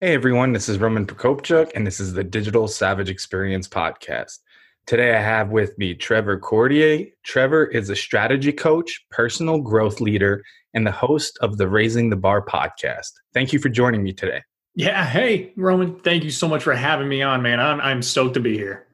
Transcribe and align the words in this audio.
Hey 0.00 0.14
everyone, 0.14 0.52
this 0.52 0.68
is 0.68 0.78
Roman 0.78 1.04
Prokopchuk, 1.04 1.72
and 1.74 1.84
this 1.84 1.98
is 1.98 2.12
the 2.12 2.22
Digital 2.22 2.68
Savage 2.68 3.10
Experience 3.10 3.66
Podcast. 3.66 4.38
Today 4.86 5.16
I 5.16 5.20
have 5.20 5.50
with 5.50 5.76
me 5.76 5.92
Trevor 5.92 6.38
Cordier. 6.38 7.06
Trevor 7.24 7.66
is 7.66 7.90
a 7.90 7.96
strategy 7.96 8.52
coach, 8.52 9.04
personal 9.10 9.60
growth 9.60 10.00
leader, 10.00 10.44
and 10.72 10.86
the 10.86 10.92
host 10.92 11.36
of 11.40 11.58
the 11.58 11.66
Raising 11.66 12.10
the 12.10 12.16
Bar 12.16 12.46
podcast. 12.46 13.10
Thank 13.34 13.52
you 13.52 13.58
for 13.58 13.70
joining 13.70 14.04
me 14.04 14.12
today. 14.12 14.40
Yeah, 14.76 15.04
hey 15.04 15.52
Roman, 15.56 15.98
thank 15.98 16.22
you 16.22 16.30
so 16.30 16.46
much 16.46 16.62
for 16.62 16.76
having 16.76 17.08
me 17.08 17.20
on, 17.22 17.42
man. 17.42 17.58
I'm 17.58 17.80
I'm 17.80 18.00
stoked 18.00 18.34
to 18.34 18.40
be 18.40 18.56
here. 18.56 18.86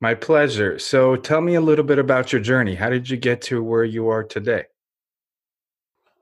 My 0.00 0.14
pleasure. 0.14 0.78
So 0.78 1.16
tell 1.16 1.42
me 1.42 1.56
a 1.56 1.60
little 1.60 1.84
bit 1.84 1.98
about 1.98 2.32
your 2.32 2.40
journey. 2.40 2.76
How 2.76 2.88
did 2.88 3.10
you 3.10 3.18
get 3.18 3.42
to 3.42 3.62
where 3.62 3.84
you 3.84 4.08
are 4.08 4.24
today? 4.24 4.64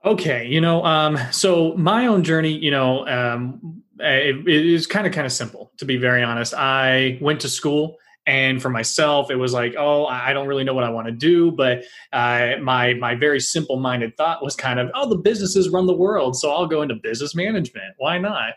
Okay, 0.04 0.46
you 0.46 0.60
know, 0.60 0.84
um, 0.84 1.18
so 1.30 1.74
my 1.76 2.06
own 2.06 2.24
journey, 2.24 2.52
you 2.52 2.70
know, 2.70 3.06
um, 3.08 3.82
it, 3.98 4.46
it 4.46 4.66
is 4.66 4.86
kind 4.86 5.06
of 5.06 5.14
kind 5.14 5.26
of 5.26 5.32
simple 5.32 5.72
to 5.78 5.86
be 5.86 5.96
very 5.96 6.22
honest. 6.22 6.52
I 6.52 7.16
went 7.22 7.40
to 7.40 7.48
school, 7.48 7.96
and 8.26 8.60
for 8.60 8.68
myself, 8.68 9.30
it 9.30 9.36
was 9.36 9.54
like, 9.54 9.74
oh, 9.78 10.04
I 10.06 10.34
don't 10.34 10.46
really 10.46 10.64
know 10.64 10.74
what 10.74 10.84
I 10.84 10.90
want 10.90 11.06
to 11.06 11.12
do, 11.12 11.50
but 11.52 11.84
uh, 12.12 12.56
my 12.60 12.94
my 12.94 13.14
very 13.14 13.40
simple 13.40 13.76
minded 13.76 14.14
thought 14.18 14.42
was 14.42 14.54
kind 14.54 14.78
of, 14.78 14.90
oh, 14.94 15.08
the 15.08 15.16
businesses 15.16 15.70
run 15.70 15.86
the 15.86 15.94
world, 15.94 16.36
so 16.36 16.50
I'll 16.50 16.66
go 16.66 16.82
into 16.82 16.96
business 16.96 17.34
management. 17.34 17.94
Why 17.96 18.18
not? 18.18 18.54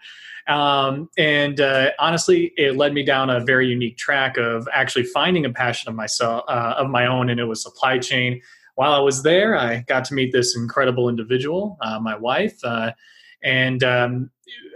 Um, 0.48 1.10
and 1.18 1.60
uh, 1.60 1.92
honestly, 2.00 2.54
it 2.58 2.78
led 2.78 2.94
me 2.94 3.04
down 3.04 3.30
a 3.30 3.42
very 3.42 3.68
unique 3.68 3.98
track 3.98 4.38
of 4.38 4.68
actually 4.74 5.04
finding 5.04 5.46
a 5.46 5.50
passion 5.50 5.90
of 5.90 5.96
myself 5.96 6.44
uh, 6.50 6.76
of 6.78 6.90
my 6.90 7.06
own, 7.06 7.30
and 7.30 7.40
it 7.40 7.46
was 7.46 7.62
supply 7.62 8.00
chain. 8.00 8.42
While 8.78 8.94
I 8.94 9.00
was 9.00 9.24
there, 9.24 9.58
I 9.58 9.80
got 9.88 10.06
to 10.06 10.14
meet 10.14 10.32
this 10.32 10.56
incredible 10.56 11.10
individual, 11.10 11.78
uh, 11.82 12.00
my 12.00 12.16
wife, 12.16 12.64
uh, 12.64 12.92
and 13.44 13.84
um, 13.84 14.30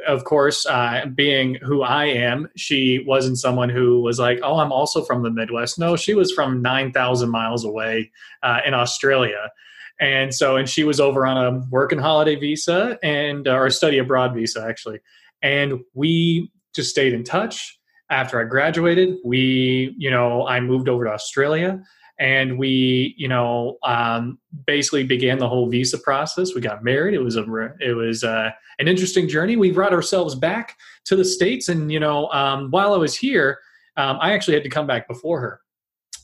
of 0.07 0.23
course, 0.23 0.65
uh, 0.65 1.05
being 1.13 1.59
who 1.61 1.83
I 1.83 2.05
am, 2.05 2.49
she 2.57 3.03
wasn't 3.05 3.37
someone 3.37 3.69
who 3.69 4.01
was 4.01 4.17
like, 4.17 4.39
"Oh, 4.41 4.57
I'm 4.57 4.71
also 4.71 5.03
from 5.03 5.21
the 5.21 5.29
Midwest." 5.29 5.77
No, 5.77 5.95
she 5.95 6.15
was 6.15 6.31
from 6.31 6.63
nine 6.63 6.91
thousand 6.91 7.29
miles 7.29 7.63
away 7.63 8.11
uh, 8.41 8.61
in 8.65 8.73
Australia, 8.73 9.51
and 9.99 10.33
so 10.33 10.55
and 10.55 10.67
she 10.67 10.83
was 10.83 10.99
over 10.99 11.27
on 11.27 11.37
a 11.37 11.59
work 11.69 11.91
and 11.91 12.01
holiday 12.01 12.35
visa 12.35 12.97
and 13.03 13.47
uh, 13.47 13.53
or 13.55 13.69
study 13.69 13.99
abroad 13.99 14.33
visa 14.33 14.65
actually, 14.67 14.99
and 15.43 15.79
we 15.93 16.51
just 16.73 16.89
stayed 16.89 17.13
in 17.13 17.23
touch. 17.23 17.77
After 18.09 18.41
I 18.41 18.45
graduated, 18.45 19.17
we, 19.23 19.93
you 19.95 20.09
know, 20.09 20.47
I 20.47 20.59
moved 20.59 20.89
over 20.89 21.05
to 21.05 21.11
Australia 21.11 21.83
and 22.21 22.57
we 22.57 23.13
you 23.17 23.27
know 23.27 23.77
um, 23.83 24.39
basically 24.65 25.03
began 25.03 25.39
the 25.39 25.49
whole 25.49 25.67
visa 25.67 25.97
process. 25.97 26.55
We 26.55 26.61
got 26.61 26.83
married. 26.83 27.15
It 27.15 27.21
was 27.21 27.35
a 27.35 27.43
it 27.81 27.93
was 27.93 28.23
uh, 28.23 28.51
an 28.79 28.87
interesting 28.87 29.27
journey. 29.27 29.57
We 29.57 29.71
brought 29.71 29.91
ourselves 29.91 30.35
back 30.35 30.77
to 31.05 31.15
the 31.15 31.25
states 31.25 31.69
and 31.69 31.91
you 31.91 31.99
know 31.99 32.29
um, 32.31 32.69
while 32.71 32.93
i 32.93 32.97
was 32.97 33.15
here 33.15 33.59
um, 33.97 34.17
i 34.21 34.33
actually 34.33 34.53
had 34.53 34.63
to 34.63 34.69
come 34.69 34.87
back 34.87 35.07
before 35.07 35.39
her 35.39 35.61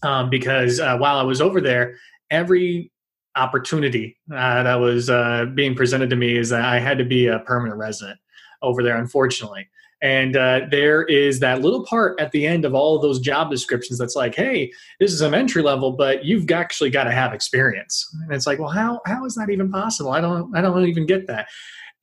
um, 0.04 0.30
because 0.30 0.80
uh, 0.80 0.98
while 0.98 1.18
i 1.18 1.24
was 1.24 1.42
over 1.42 1.62
there 1.62 1.96
every 2.30 2.92
opportunity 3.36 4.18
uh, 4.34 4.64
that 4.64 4.76
was 4.76 5.10
uh, 5.10 5.46
being 5.54 5.76
presented 5.76 6.10
to 6.10 6.16
me 6.16 6.38
is 6.38 6.50
that 6.50 6.64
i 6.64 6.80
had 6.80 6.98
to 6.98 7.06
be 7.06 7.28
a 7.28 7.40
permanent 7.40 7.78
resident 7.78 8.20
over 8.62 8.84
there 8.84 8.98
unfortunately 8.98 9.68
and 10.02 10.38
uh, 10.38 10.62
there 10.70 11.04
is 11.04 11.40
that 11.40 11.62
little 11.62 11.84
part 11.84 12.20
at 12.20 12.32
the 12.32 12.46
end 12.46 12.66
of 12.66 12.76
all 12.76 12.96
of 12.96 13.02
those 13.02 13.20
job 13.20 13.50
descriptions 13.50 13.98
that's 13.98 14.16
like, 14.16 14.36
hey, 14.36 14.72
this 15.00 15.12
is 15.12 15.22
an 15.22 15.34
entry 15.34 15.64
level, 15.64 15.92
but 15.92 16.24
you've 16.24 16.50
actually 16.52 16.92
got 16.92 17.06
to 17.06 17.12
have 17.12 17.34
experience. 17.34 18.08
And 18.22 18.34
it's 18.34 18.46
like, 18.46 18.60
well, 18.60 18.70
how 18.70 19.02
how 19.06 19.26
is 19.26 19.36
that 19.36 19.50
even 19.50 19.72
possible? 19.72 20.12
I 20.12 20.22
don't 20.22 20.56
I 20.56 20.62
don't 20.62 20.86
even 20.86 21.06
get 21.06 21.28
that. 21.28 21.48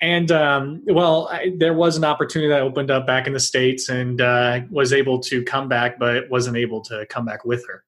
And 0.01 0.33
um, 0.33 0.83
well, 0.87 1.29
I, 1.31 1.53
there 1.57 1.73
was 1.73 1.97
an 1.97 2.05
opportunity 2.05 2.49
that 2.49 2.61
opened 2.61 2.91
up 2.91 3.07
back 3.07 3.27
in 3.27 3.33
the 3.33 3.41
states, 3.41 3.89
and 3.89 4.21
uh, 4.21 4.61
was 4.71 4.93
able 4.93 5.21
to 5.21 5.43
come 5.45 5.69
back, 5.69 5.99
but 5.99 6.29
wasn't 6.31 6.57
able 6.57 6.83
to 6.83 7.07
come 7.07 7.25
back 7.25 7.45
with 7.45 7.65
her, 7.69 7.85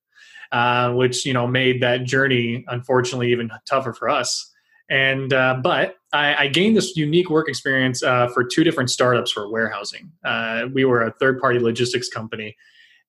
uh, 0.52 0.92
which 0.92 1.26
you 1.26 1.32
know 1.32 1.46
made 1.48 1.82
that 1.82 2.04
journey 2.04 2.64
unfortunately 2.68 3.32
even 3.32 3.50
tougher 3.68 3.92
for 3.92 4.08
us. 4.08 4.52
And 4.88 5.32
uh, 5.32 5.60
but 5.62 5.96
I, 6.12 6.44
I, 6.44 6.46
gained 6.48 6.76
this 6.76 6.96
unique 6.96 7.28
work 7.28 7.48
experience 7.48 8.04
uh, 8.04 8.28
for 8.28 8.44
two 8.44 8.62
different 8.62 8.88
startups 8.88 9.32
for 9.32 9.50
warehousing. 9.50 10.12
Uh, 10.24 10.66
we 10.72 10.84
were 10.84 11.02
a 11.02 11.12
third 11.12 11.40
party 11.40 11.58
logistics 11.58 12.08
company, 12.08 12.56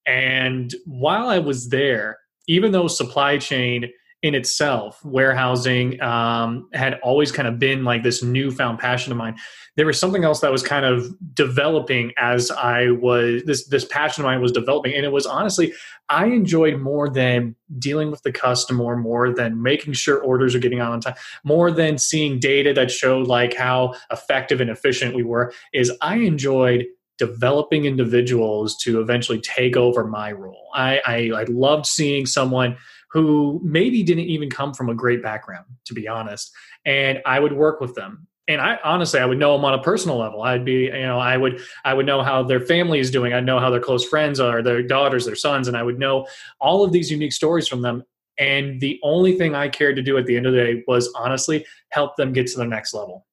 and 0.08 0.74
while 0.86 1.30
I 1.30 1.38
was 1.38 1.70
there, 1.70 2.18
even 2.48 2.72
though 2.72 2.88
supply 2.88 3.38
chain 3.38 3.92
in 4.23 4.33
itself, 4.33 5.03
warehousing 5.05 6.01
um, 6.01 6.67
had 6.73 6.95
always 7.03 7.31
kind 7.31 7.47
of 7.47 7.59
been 7.59 7.83
like 7.83 8.01
this 8.01 8.23
newfound 8.23 8.79
passion 8.79 9.11
of 9.11 9.17
mine. 9.17 9.35
There 9.75 9.85
was 9.85 10.00
something 10.00 10.23
else 10.23 10.39
that 10.39 10.51
was 10.51 10.63
kind 10.63 10.85
of 10.85 11.16
developing 11.35 12.13
as 12.17 12.50
I 12.50 12.89
was 12.89 13.44
this 13.44 13.67
this 13.67 13.85
passion 13.85 14.23
of 14.23 14.25
mine 14.25 14.41
was 14.41 14.51
developing, 14.51 14.95
and 14.95 15.05
it 15.05 15.11
was 15.11 15.28
honestly 15.28 15.72
I 16.09 16.25
enjoyed 16.25 16.79
more 16.79 17.09
than 17.09 17.55
dealing 17.78 18.09
with 18.09 18.23
the 18.23 18.31
customer, 18.31 18.95
more 18.95 19.31
than 19.31 19.61
making 19.61 19.94
sure 19.94 20.19
orders 20.19 20.55
are 20.55 20.59
getting 20.59 20.79
out 20.79 20.94
on 20.94 21.01
time, 21.01 21.16
more 21.44 21.69
than 21.69 21.99
seeing 21.99 22.39
data 22.39 22.73
that 22.73 22.89
showed 22.89 23.28
like 23.28 23.53
how 23.53 23.94
effective 24.11 24.61
and 24.61 24.72
efficient 24.72 25.13
we 25.13 25.23
were. 25.23 25.53
Is 25.73 25.91
I 26.01 26.17
enjoyed 26.17 26.85
developing 27.19 27.85
individuals 27.85 28.78
to 28.78 28.99
eventually 28.99 29.41
take 29.41 29.78
over 29.78 30.07
my 30.07 30.31
role. 30.31 30.69
I 30.73 31.01
I, 31.05 31.41
I 31.41 31.44
loved 31.44 31.85
seeing 31.85 32.25
someone 32.25 32.78
who 33.09 33.62
maybe 33.63 34.03
didn't 34.03 34.25
even 34.25 34.50
come 34.50 34.73
from 34.73 34.90
a 34.90 34.95
great 34.95 35.23
background, 35.23 35.66
to 35.85 35.94
be 35.94 36.07
honest. 36.07 36.51
And 36.85 37.22
I 37.25 37.40
would 37.40 37.53
work 37.53 37.79
with 37.79 37.95
them. 37.95 38.28
And 38.50 38.62
I 38.62 38.79
honestly, 38.84 39.19
I 39.19 39.25
would 39.25 39.38
know 39.38 39.56
them 39.56 39.66
on 39.66 39.73
a 39.73 39.81
personal 39.81 40.18
level. 40.18 40.41
I'd 40.41 40.63
be, 40.63 40.85
you 40.85 41.01
know, 41.01 41.19
I 41.19 41.35
would, 41.35 41.59
I 41.84 41.94
would 41.94 42.06
know 42.06 42.23
how 42.23 42.44
their 42.44 42.62
family 42.62 43.00
is 43.00 43.12
doing. 43.12 43.34
I'd 43.34 43.46
know 43.46 43.59
how 43.59 43.69
their 43.69 43.81
close 43.81 44.06
friends 44.06 44.40
are, 44.40 44.62
their 44.62 44.81
daughters, 44.81 45.25
their 45.25 45.35
sons, 45.35 45.67
and 45.67 45.75
I 45.75 45.84
would 45.84 46.00
know 46.00 46.28
all 46.62 46.84
of 46.84 46.94
these 46.94 47.12
unique 47.12 47.34
stories 47.34 47.67
from 47.67 47.81
them. 47.81 48.03
And 48.40 48.79
the 48.79 49.00
only 49.03 49.38
thing 49.38 49.56
I 49.56 49.67
cared 49.67 49.96
to 49.97 50.01
do 50.01 50.17
at 50.17 50.25
the 50.28 50.38
end 50.38 50.46
of 50.46 50.53
the 50.53 50.59
day 50.59 50.84
was 50.88 51.12
honestly 51.16 51.66
help 51.90 52.16
them 52.16 52.31
get 52.31 52.47
to 52.47 52.57
the 52.57 52.66
next 52.66 52.94
level. 52.94 53.25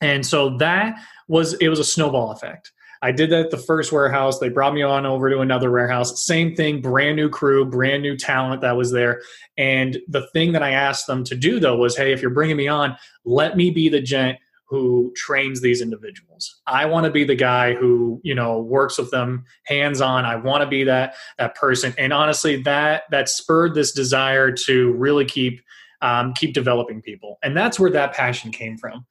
And 0.00 0.24
so 0.24 0.56
that 0.58 0.96
was, 1.28 1.54
it 1.54 1.68
was 1.68 1.78
a 1.78 1.84
snowball 1.84 2.32
effect. 2.32 2.72
I 3.02 3.12
did 3.12 3.30
that 3.30 3.46
at 3.46 3.50
the 3.50 3.58
first 3.58 3.92
warehouse. 3.92 4.38
They 4.38 4.48
brought 4.48 4.74
me 4.74 4.82
on 4.82 5.06
over 5.06 5.30
to 5.30 5.40
another 5.40 5.70
warehouse. 5.70 6.24
Same 6.24 6.54
thing, 6.54 6.80
brand 6.80 7.16
new 7.16 7.28
crew, 7.28 7.64
brand 7.64 8.02
new 8.02 8.16
talent 8.16 8.60
that 8.62 8.76
was 8.76 8.92
there. 8.92 9.22
And 9.56 9.98
the 10.08 10.26
thing 10.32 10.52
that 10.52 10.62
I 10.62 10.70
asked 10.70 11.06
them 11.06 11.24
to 11.24 11.36
do 11.36 11.60
though 11.60 11.76
was, 11.76 11.96
hey, 11.96 12.12
if 12.12 12.20
you're 12.20 12.30
bringing 12.30 12.56
me 12.56 12.68
on, 12.68 12.96
let 13.24 13.56
me 13.56 13.70
be 13.70 13.88
the 13.88 14.00
gent 14.00 14.38
who 14.68 15.12
trains 15.16 15.62
these 15.62 15.80
individuals. 15.80 16.60
I 16.66 16.84
want 16.84 17.06
to 17.06 17.10
be 17.10 17.24
the 17.24 17.34
guy 17.34 17.74
who, 17.74 18.20
you 18.22 18.34
know, 18.34 18.60
works 18.60 18.98
with 18.98 19.10
them 19.10 19.44
hands 19.64 20.00
on. 20.02 20.26
I 20.26 20.36
want 20.36 20.62
to 20.62 20.68
be 20.68 20.84
that 20.84 21.14
that 21.38 21.54
person. 21.54 21.94
And 21.96 22.12
honestly, 22.12 22.60
that 22.62 23.04
that 23.10 23.30
spurred 23.30 23.74
this 23.74 23.92
desire 23.92 24.52
to 24.52 24.92
really 24.92 25.24
keep 25.24 25.62
um, 26.02 26.34
keep 26.34 26.52
developing 26.52 27.00
people. 27.00 27.38
And 27.42 27.56
that's 27.56 27.80
where 27.80 27.90
that 27.90 28.12
passion 28.12 28.52
came 28.52 28.76
from. 28.76 29.06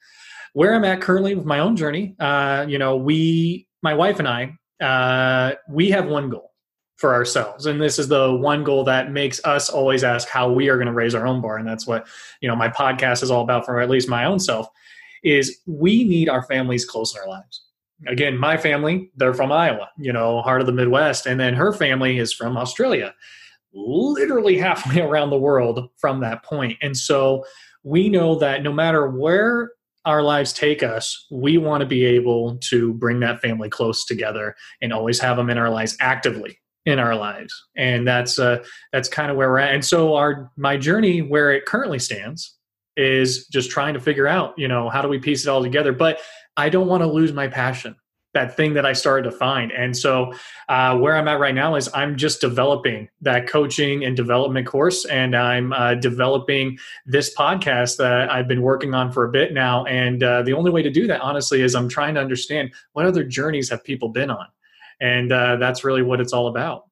Where 0.53 0.73
I'm 0.73 0.85
at 0.85 1.01
currently 1.01 1.35
with 1.35 1.45
my 1.45 1.59
own 1.59 1.75
journey, 1.75 2.15
uh, 2.19 2.65
you 2.67 2.77
know, 2.77 2.95
we 2.95 3.66
my 3.81 3.93
wife 3.93 4.19
and 4.19 4.27
I, 4.27 4.57
uh, 4.83 5.55
we 5.69 5.89
have 5.91 6.07
one 6.07 6.29
goal 6.29 6.51
for 6.95 7.13
ourselves, 7.13 7.65
and 7.65 7.81
this 7.81 7.99
is 7.99 8.07
the 8.07 8.33
one 8.35 8.63
goal 8.63 8.83
that 8.85 9.11
makes 9.11 9.43
us 9.43 9.69
always 9.69 10.03
ask 10.03 10.27
how 10.27 10.51
we 10.51 10.69
are 10.69 10.77
going 10.77 10.87
to 10.87 10.93
raise 10.93 11.13
our 11.13 11.27
own 11.27 11.41
bar, 11.41 11.57
and 11.57 11.67
that's 11.67 11.85
what 11.85 12.07
you 12.41 12.49
know 12.49 12.55
my 12.55 12.69
podcast 12.69 13.23
is 13.23 13.31
all 13.31 13.43
about 13.43 13.65
for 13.65 13.79
at 13.79 13.89
least 13.89 14.09
my 14.09 14.25
own 14.25 14.39
self. 14.39 14.67
Is 15.23 15.59
we 15.65 16.03
need 16.03 16.29
our 16.29 16.43
families 16.43 16.85
close 16.85 17.15
in 17.15 17.21
our 17.21 17.27
lives. 17.27 17.63
Again, 18.07 18.37
my 18.37 18.57
family, 18.57 19.11
they're 19.15 19.33
from 19.33 19.51
Iowa, 19.51 19.89
you 19.97 20.13
know, 20.13 20.41
heart 20.41 20.61
of 20.61 20.67
the 20.67 20.73
Midwest, 20.73 21.25
and 21.25 21.39
then 21.39 21.55
her 21.55 21.73
family 21.73 22.19
is 22.19 22.31
from 22.31 22.55
Australia, 22.55 23.13
literally 23.73 24.57
halfway 24.57 25.01
around 25.07 25.31
the 25.31 25.37
world 25.37 25.89
from 25.97 26.21
that 26.21 26.43
point. 26.43 26.77
And 26.81 26.95
so 26.95 27.43
we 27.83 28.09
know 28.09 28.35
that 28.35 28.63
no 28.63 28.71
matter 28.71 29.07
where 29.07 29.71
our 30.07 30.23
lives 30.23 30.53
take 30.53 30.81
us, 30.81 31.27
we 31.29 31.57
want 31.57 31.81
to 31.81 31.85
be 31.85 32.05
able 32.05 32.57
to 32.59 32.93
bring 32.93 33.19
that 33.19 33.41
family 33.41 33.69
close 33.69 34.05
together 34.05 34.55
and 34.81 34.93
always 34.93 35.19
have 35.19 35.35
them 35.35 35.49
in 35.49 35.57
our 35.57 35.69
lives 35.69 35.97
actively 35.99 36.57
in 36.85 36.97
our 36.97 37.13
lives. 37.13 37.53
And 37.75 38.07
that's 38.07 38.39
uh, 38.39 38.63
that's 38.93 39.09
kind 39.09 39.29
of 39.29 39.35
where 39.35 39.49
we're 39.49 39.59
at. 39.59 39.73
And 39.75 39.83
so 39.83 40.15
our 40.15 40.49
my 40.55 40.77
journey 40.77 41.21
where 41.21 41.51
it 41.51 41.65
currently 41.65 41.99
stands 41.99 42.55
is 42.95 43.47
just 43.47 43.69
trying 43.69 43.93
to 43.93 43.99
figure 43.99 44.27
out, 44.27 44.53
you 44.57 44.69
know, 44.69 44.89
how 44.89 45.01
do 45.01 45.09
we 45.09 45.19
piece 45.19 45.45
it 45.45 45.49
all 45.49 45.61
together? 45.61 45.91
But 45.91 46.21
I 46.55 46.69
don't 46.69 46.87
want 46.87 47.03
to 47.03 47.07
lose 47.07 47.33
my 47.33 47.49
passion. 47.49 47.95
That 48.33 48.55
thing 48.55 48.73
that 48.73 48.85
I 48.85 48.93
started 48.93 49.29
to 49.29 49.35
find. 49.35 49.71
And 49.71 49.95
so, 49.95 50.33
uh, 50.69 50.97
where 50.97 51.15
I'm 51.15 51.27
at 51.27 51.39
right 51.39 51.55
now 51.55 51.75
is 51.75 51.89
I'm 51.93 52.17
just 52.17 52.41
developing 52.41 53.09
that 53.21 53.47
coaching 53.47 54.03
and 54.05 54.15
development 54.15 54.67
course, 54.67 55.05
and 55.05 55.35
I'm 55.35 55.73
uh, 55.73 55.95
developing 55.95 56.77
this 57.05 57.33
podcast 57.35 57.97
that 57.97 58.31
I've 58.31 58.47
been 58.47 58.61
working 58.61 58.93
on 58.93 59.11
for 59.11 59.25
a 59.25 59.29
bit 59.29 59.53
now. 59.53 59.85
And 59.85 60.21
uh, 60.23 60.43
the 60.43 60.53
only 60.53 60.71
way 60.71 60.83
to 60.83 60.91
do 60.91 61.07
that, 61.07 61.21
honestly, 61.21 61.61
is 61.61 61.73
I'm 61.73 61.89
trying 61.89 62.15
to 62.15 62.21
understand 62.21 62.73
what 62.93 63.05
other 63.05 63.23
journeys 63.23 63.69
have 63.69 63.83
people 63.83 64.09
been 64.09 64.29
on, 64.29 64.47
and 64.99 65.31
uh, 65.31 65.55
that's 65.55 65.83
really 65.83 66.03
what 66.03 66.21
it's 66.21 66.33
all 66.33 66.47
about. 66.47 66.83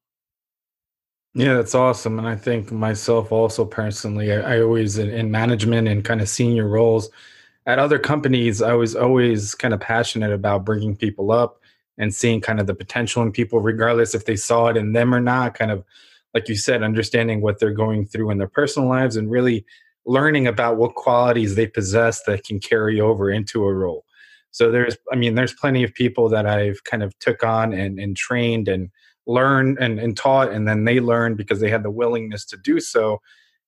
Yeah, 1.36 1.56
that's 1.56 1.76
awesome. 1.76 2.18
And 2.18 2.28
I 2.28 2.38
think 2.38 2.72
myself 2.72 3.34
also 3.34 3.66
personally, 3.66 4.31
I, 4.31 4.56
I 4.56 4.62
always 4.62 4.98
in 4.98 5.30
management 5.30 5.90
and 5.90 6.04
kind 6.04 6.22
of 6.22 6.30
senior 6.30 6.66
roles 6.66 7.10
at 7.66 7.80
other 7.80 8.00
companies, 8.00 8.62
I 8.62 8.74
was 8.74 8.96
always 8.96 9.56
kind 9.56 9.74
of 9.74 9.80
passionate 9.80 10.32
about 10.32 10.66
bringing 10.66 10.96
people 10.96 11.32
up 11.32 11.60
and 11.98 12.14
seeing 12.14 12.42
kind 12.42 12.60
of 12.60 12.68
the 12.68 12.76
potential 12.76 13.24
in 13.24 13.32
people, 13.32 13.60
regardless 13.60 14.14
if 14.14 14.26
they 14.26 14.36
saw 14.36 14.68
it 14.68 14.78
in 14.78 14.94
them 14.94 15.14
or 15.14 15.20
not. 15.20 15.54
Kind 15.56 15.72
of, 15.72 15.84
like 16.34 16.50
you 16.50 16.56
said, 16.56 16.84
understanding 16.84 17.42
what 17.42 17.60
they're 17.60 17.72
going 17.72 18.06
through 18.06 18.30
in 18.30 18.38
their 18.38 18.48
personal 18.48 18.90
lives 18.90 19.16
and 19.16 19.32
really 19.32 19.66
learning 20.06 20.46
about 20.46 20.78
what 20.78 20.96
qualities 20.96 21.56
they 21.56 21.66
possess 21.66 22.24
that 22.24 22.44
can 22.44 22.60
carry 22.60 23.02
over 23.02 23.32
into 23.32 23.64
a 23.64 23.74
role. 23.74 24.06
So 24.52 24.72
there's, 24.72 24.96
I 25.12 25.16
mean, 25.16 25.36
there's 25.36 25.54
plenty 25.54 25.84
of 25.84 25.94
people 25.94 26.30
that 26.30 26.46
I've 26.46 26.84
kind 26.84 27.04
of 27.04 27.18
took 27.20 27.44
on 27.44 27.74
and, 27.74 28.00
and 28.00 28.16
trained 28.16 28.68
and 28.68 28.90
learned 29.26 29.80
and, 29.80 30.00
and 30.00 30.16
taught, 30.16 30.52
and 30.52 30.68
then 30.68 30.86
they 30.86 31.00
learned 31.00 31.38
because 31.38 31.60
they 31.60 31.70
had 31.70 31.84
the 31.84 31.92
willingness 31.92 32.46
to 32.46 32.58
do 32.58 32.80
so. 32.80 33.22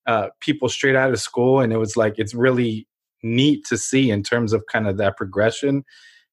Uh, 0.06 0.30
people 0.40 0.70
straight 0.70 0.96
out 0.96 1.12
of 1.12 1.20
school, 1.20 1.60
and 1.60 1.74
it 1.74 1.78
was 1.78 1.98
like 1.98 2.14
it's 2.18 2.34
really 2.34 2.88
neat 3.24 3.66
to 3.66 3.78
see 3.78 4.10
in 4.12 4.24
terms 4.24 4.54
of 4.54 4.66
kind 4.72 4.88
of 4.88 4.98
that 4.98 5.18
progression 5.18 5.84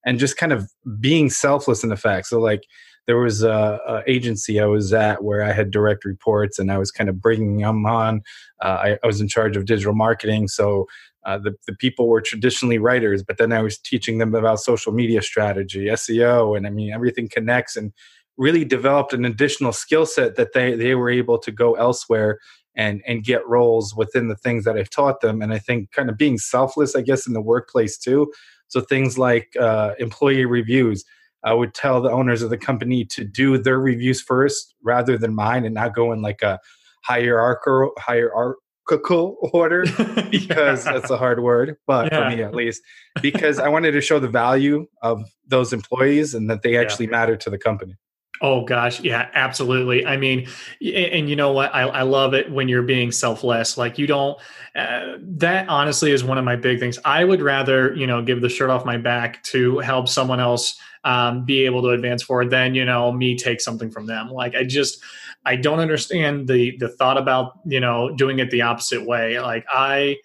and 0.05 0.19
just 0.19 0.37
kind 0.37 0.53
of 0.53 0.71
being 1.01 1.31
selfless 1.31 1.83
in 1.83 1.89
the 1.89 1.97
fact. 1.97 2.27
So 2.27 2.41
like 2.41 2.65
there 3.07 3.19
was 3.19 3.43
a, 3.43 3.81
a, 3.87 4.03
agency 4.07 4.61
I 4.61 4.67
was 4.67 4.93
at 4.93 5.23
where 5.23 5.43
I 5.43 5.53
had 5.53 5.71
direct 5.71 6.05
reports 6.05 6.59
and 6.59 6.71
I 6.71 6.79
was 6.79 6.91
kind 6.91 7.11
of 7.11 7.21
bringing 7.21 7.59
them 7.59 7.85
on. 7.87 8.23
Uh, 8.63 8.79
I, 8.83 8.99
I, 9.03 9.07
was 9.07 9.21
in 9.21 9.29
charge 9.29 9.57
of 9.57 9.67
digital 9.67 9.95
marketing, 9.95 10.49
so 10.49 10.87
uh, 11.25 11.39
the 11.39 11.55
the 11.67 11.75
people 11.75 12.09
were 12.09 12.21
traditionally 12.21 12.79
writers, 12.79 13.23
but 13.23 13.39
then 13.39 13.53
I 13.53 13.63
was 13.63 13.79
teaching 13.79 14.19
them 14.19 14.35
about 14.35 14.61
social 14.61 14.93
media 14.93 15.23
strategy, 15.23 15.87
SEO, 15.87 16.57
and 16.57 16.67
I 16.67 16.71
mean 16.71 16.93
everything 16.93 17.29
connects 17.29 17.77
and 17.77 17.93
really 18.37 18.65
developed 18.65 19.13
an 19.13 19.25
additional 19.25 19.73
skill 19.73 20.07
set 20.07 20.37
that 20.37 20.53
they 20.53 20.75
they 20.75 20.95
were 20.95 21.11
able 21.11 21.39
to 21.39 21.51
go 21.51 21.75
elsewhere 21.75 22.39
and 22.77 23.03
and 23.07 23.25
get 23.25 23.47
roles 23.47 23.95
within 23.95 24.29
the 24.29 24.37
things 24.37 24.65
that 24.65 24.77
I've 24.77 24.91
taught 24.91 25.21
them. 25.21 25.43
And 25.43 25.53
I 25.53 25.59
think 25.59 25.93
kind 25.93 26.11
of 26.11 26.17
being 26.17 26.39
selfless, 26.39 26.95
I 26.95 27.03
guess, 27.03 27.27
in 27.27 27.33
the 27.33 27.41
workplace 27.41 27.99
too. 27.99 28.33
So 28.69 28.81
things 28.81 29.19
like 29.19 29.55
uh, 29.61 29.93
employee 29.99 30.45
reviews. 30.45 31.05
I 31.45 31.53
would 31.53 31.75
tell 31.75 32.01
the 32.01 32.11
owners 32.11 32.41
of 32.41 32.49
the 32.49 32.57
company 32.57 33.05
to 33.07 33.23
do 33.23 33.59
their 33.59 33.79
reviews 33.79 34.23
first 34.23 34.75
rather 34.83 35.19
than 35.19 35.35
mine, 35.35 35.65
and 35.65 35.75
not 35.75 35.95
go 35.95 36.11
in 36.13 36.23
like 36.23 36.43
a 36.43 36.59
hierarchical 37.05 37.93
hierarchical 37.99 39.37
order 39.53 39.83
because 40.31 40.87
yeah. 40.87 40.93
that's 40.93 41.11
a 41.11 41.17
hard 41.17 41.43
word, 41.43 41.77
but 41.87 42.11
yeah. 42.11 42.31
for 42.31 42.37
me 42.37 42.43
at 42.43 42.55
least, 42.55 42.83
because 43.21 43.59
I 43.59 43.69
wanted 43.69 43.93
to 43.93 44.01
show 44.01 44.19
the 44.19 44.29
value 44.29 44.87
of 45.03 45.23
those 45.47 45.73
employees 45.73 46.35
and 46.35 46.51
that 46.51 46.63
they 46.63 46.77
actually 46.83 47.07
yeah. 47.07 47.13
matter 47.13 47.37
to 47.37 47.51
the 47.51 47.59
company. 47.59 47.95
Oh 48.41 48.65
gosh, 48.65 49.01
yeah, 49.01 49.29
absolutely. 49.35 50.05
I 50.05 50.17
mean, 50.17 50.49
and 50.81 51.31
you 51.31 51.37
know 51.37 51.53
what? 51.53 51.75
I, 51.75 51.83
I 51.83 52.03
love 52.03 52.35
it 52.35 52.51
when 52.51 52.69
you're 52.69 52.83
being 52.83 53.13
selfless. 53.13 53.79
Like 53.79 53.97
you 53.97 54.07
don't. 54.07 54.37
Uh, 54.75 55.15
that 55.21 55.69
honestly 55.69 56.11
is 56.11 56.25
one 56.25 56.37
of 56.37 56.45
my 56.45 56.57
big 56.57 56.81
things. 56.81 56.99
I 57.05 57.25
would 57.25 57.41
rather 57.41 57.95
you 57.95 58.07
know 58.07 58.23
give 58.23 58.41
the 58.41 58.49
shirt 58.49 58.71
off 58.71 58.85
my 58.85 58.97
back 58.99 59.43
to 59.45 59.79
help 59.79 60.09
someone 60.09 60.41
else 60.41 60.77
um, 61.05 61.45
be 61.45 61.65
able 61.65 61.81
to 61.83 61.91
advance 61.91 62.23
forward 62.25 62.51
than 62.51 62.75
you 62.75 62.85
know 62.85 63.13
me 63.13 63.37
take 63.37 63.61
something 63.61 63.91
from 63.91 64.07
them. 64.07 64.29
Like 64.31 64.57
I 64.57 64.65
just 64.65 65.01
I 65.45 65.55
don't 65.57 65.79
understand 65.79 66.49
the 66.49 66.77
the 66.79 66.89
thought 66.89 67.17
about 67.17 67.61
you 67.65 67.81
know 67.81 68.15
doing 68.17 68.41
it 68.41 68.51
the 68.51 68.63
opposite 68.63 69.07
way. 69.07 69.39
Like 69.41 69.65
I. 69.71 70.17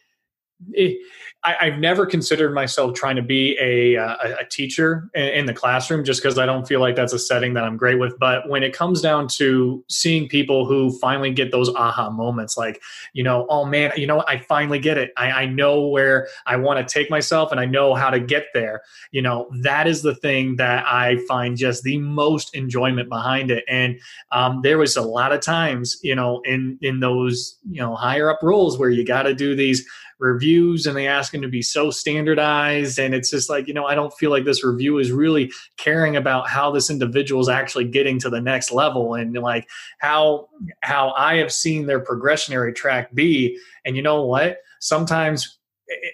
It, 0.73 0.99
I, 1.43 1.69
have 1.69 1.79
never 1.79 2.05
considered 2.05 2.53
myself 2.53 2.95
trying 2.95 3.15
to 3.15 3.21
be 3.21 3.57
a, 3.59 3.95
a, 3.95 4.39
a 4.41 4.45
teacher 4.49 5.09
in, 5.15 5.27
in, 5.27 5.45
the 5.45 5.53
classroom 5.53 6.03
just 6.03 6.21
because 6.21 6.37
I 6.37 6.45
don't 6.45 6.67
feel 6.67 6.81
like 6.81 6.97
that's 6.97 7.13
a 7.13 7.19
setting 7.19 7.53
that 7.53 7.63
I'm 7.63 7.77
great 7.77 7.97
with. 7.97 8.19
But 8.19 8.49
when 8.49 8.61
it 8.61 8.73
comes 8.73 9.01
down 9.01 9.29
to 9.29 9.83
seeing 9.87 10.27
people 10.27 10.65
who 10.65 10.91
finally 10.99 11.31
get 11.31 11.51
those 11.51 11.69
aha 11.69 12.09
moments, 12.09 12.57
like, 12.57 12.81
you 13.13 13.23
know, 13.23 13.45
oh 13.49 13.63
man, 13.63 13.93
you 13.95 14.05
know, 14.05 14.23
I 14.27 14.39
finally 14.39 14.79
get 14.79 14.97
it. 14.97 15.13
I, 15.15 15.31
I 15.31 15.45
know 15.45 15.87
where 15.87 16.27
I 16.45 16.57
want 16.57 16.85
to 16.85 16.93
take 16.93 17.09
myself 17.09 17.51
and 17.51 17.59
I 17.59 17.65
know 17.65 17.95
how 17.95 18.09
to 18.09 18.19
get 18.19 18.47
there. 18.53 18.81
You 19.11 19.21
know, 19.21 19.49
that 19.61 19.87
is 19.87 20.01
the 20.01 20.15
thing 20.15 20.57
that 20.57 20.85
I 20.85 21.19
find 21.25 21.55
just 21.55 21.83
the 21.83 21.99
most 21.99 22.53
enjoyment 22.53 23.07
behind 23.07 23.49
it. 23.49 23.63
And 23.69 23.97
um, 24.33 24.59
there 24.61 24.77
was 24.77 24.97
a 24.97 25.01
lot 25.01 25.31
of 25.31 25.39
times, 25.39 25.97
you 26.03 26.15
know, 26.15 26.41
in 26.41 26.77
in 26.81 26.99
those, 26.99 27.57
you 27.69 27.81
know, 27.81 27.95
higher 27.95 28.29
up 28.29 28.39
roles 28.43 28.77
where 28.77 28.89
you 28.89 29.05
got 29.05 29.23
to 29.23 29.33
do 29.33 29.55
these 29.55 29.87
reviews 30.19 30.85
and 30.85 30.95
they 30.95 31.07
ask 31.07 31.31
them 31.31 31.41
to 31.41 31.47
be 31.47 31.61
so 31.61 31.89
standardized. 31.89 32.99
And 32.99 33.15
it's 33.15 33.29
just 33.29 33.49
like 33.49 33.67
you 33.67 33.73
know 33.73 33.85
i 33.85 33.95
don't 33.95 34.13
feel 34.13 34.29
like 34.29 34.45
this 34.45 34.63
review 34.63 34.97
is 34.99 35.11
really 35.11 35.51
caring 35.77 36.15
about 36.15 36.47
how 36.47 36.71
this 36.71 36.89
individual 36.89 37.41
is 37.41 37.49
actually 37.49 37.85
getting 37.85 38.19
to 38.19 38.29
the 38.29 38.41
next 38.41 38.71
level 38.71 39.15
and 39.15 39.33
like 39.35 39.67
how 39.99 40.47
how 40.81 41.11
i 41.11 41.35
have 41.35 41.51
seen 41.51 41.85
their 41.85 42.03
progressionary 42.03 42.75
track 42.75 43.13
be. 43.13 43.57
And 43.85 43.95
you 43.95 44.01
know 44.01 44.23
what? 44.25 44.57
Sometimes 44.79 45.57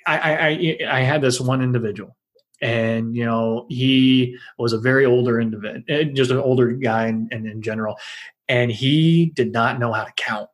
i 0.07 0.17
i 0.17 0.47
i, 0.47 0.99
I 0.99 1.01
had 1.01 1.21
this 1.21 1.41
one 1.41 1.61
individual 1.61 2.15
and 2.61 3.15
you 3.15 3.25
know 3.25 3.65
he 3.69 4.37
was 4.57 4.73
a 4.73 4.79
very 4.79 5.05
older 5.05 5.41
individual 5.41 5.83
eh, 5.89 6.05
just 6.05 6.31
an 6.31 6.37
older 6.37 6.71
guy 6.71 7.07
in, 7.07 7.27
in, 7.31 7.45
in 7.47 7.61
general. 7.61 7.97
And 8.47 8.71
he 8.71 9.31
did 9.35 9.51
not 9.51 9.79
know 9.79 9.91
how 9.91 10.03
to 10.03 10.13
count 10.15 10.49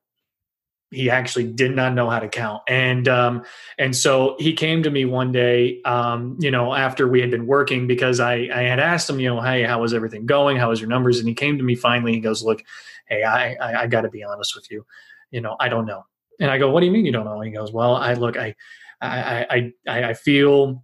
he 0.91 1.09
actually 1.09 1.45
did 1.45 1.73
not 1.73 1.93
know 1.93 2.09
how 2.09 2.19
to 2.19 2.27
count. 2.27 2.61
And 2.67 3.07
um, 3.07 3.43
and 3.79 3.95
so 3.95 4.35
he 4.39 4.53
came 4.53 4.83
to 4.83 4.91
me 4.91 5.05
one 5.05 5.31
day 5.31 5.81
um, 5.83 6.37
you 6.39 6.51
know 6.51 6.73
after 6.73 7.07
we 7.07 7.21
had 7.21 7.31
been 7.31 7.47
working 7.47 7.87
because 7.87 8.19
I, 8.19 8.49
I 8.53 8.63
had 8.63 8.79
asked 8.79 9.09
him 9.09 9.19
you 9.19 9.29
know 9.29 9.41
hey 9.41 9.63
how 9.63 9.81
was 9.81 9.93
everything 9.93 10.25
going? 10.25 10.57
How 10.57 10.69
was 10.69 10.79
your 10.79 10.89
numbers? 10.89 11.19
And 11.19 11.27
he 11.27 11.33
came 11.33 11.57
to 11.57 11.63
me 11.63 11.75
finally. 11.75 12.13
He 12.13 12.19
goes 12.19 12.43
look 12.43 12.61
hey 13.07 13.23
i 13.23 13.53
i, 13.55 13.81
I 13.83 13.87
got 13.87 14.01
to 14.01 14.09
be 14.09 14.23
honest 14.23 14.55
with 14.55 14.69
you. 14.69 14.85
You 15.31 15.41
know 15.41 15.55
i 15.59 15.69
don't 15.69 15.85
know. 15.85 16.05
And 16.39 16.51
i 16.51 16.57
go 16.57 16.69
what 16.69 16.81
do 16.81 16.85
you 16.85 16.91
mean 16.91 17.05
you 17.05 17.11
don't 17.11 17.25
know? 17.25 17.39
And 17.39 17.45
he 17.45 17.51
goes 17.51 17.71
well 17.71 17.95
i 17.95 18.13
look 18.13 18.37
i 18.37 18.53
i 19.01 19.71
i 19.87 20.03
i 20.03 20.13
feel 20.13 20.83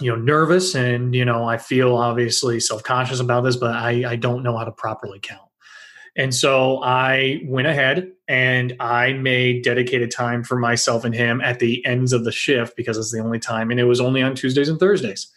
you 0.00 0.10
know 0.10 0.16
nervous 0.16 0.74
and 0.74 1.14
you 1.14 1.24
know 1.24 1.44
i 1.44 1.56
feel 1.56 1.94
obviously 1.96 2.58
self-conscious 2.58 3.20
about 3.20 3.42
this 3.42 3.56
but 3.56 3.70
i 3.70 4.04
i 4.10 4.16
don't 4.16 4.42
know 4.42 4.56
how 4.56 4.64
to 4.64 4.72
properly 4.72 5.20
count 5.20 5.48
and 6.16 6.34
so 6.34 6.82
I 6.82 7.40
went 7.44 7.66
ahead 7.66 8.10
and 8.28 8.76
I 8.80 9.12
made 9.14 9.64
dedicated 9.64 10.10
time 10.10 10.44
for 10.44 10.56
myself 10.56 11.04
and 11.04 11.14
him 11.14 11.40
at 11.40 11.58
the 11.58 11.84
ends 11.84 12.12
of 12.12 12.24
the 12.24 12.32
shift 12.32 12.76
because 12.76 12.96
it's 12.96 13.12
the 13.12 13.20
only 13.20 13.38
time, 13.38 13.70
and 13.70 13.80
it 13.80 13.84
was 13.84 14.00
only 14.00 14.22
on 14.22 14.34
Tuesdays 14.34 14.68
and 14.68 14.78
Thursdays 14.78 15.28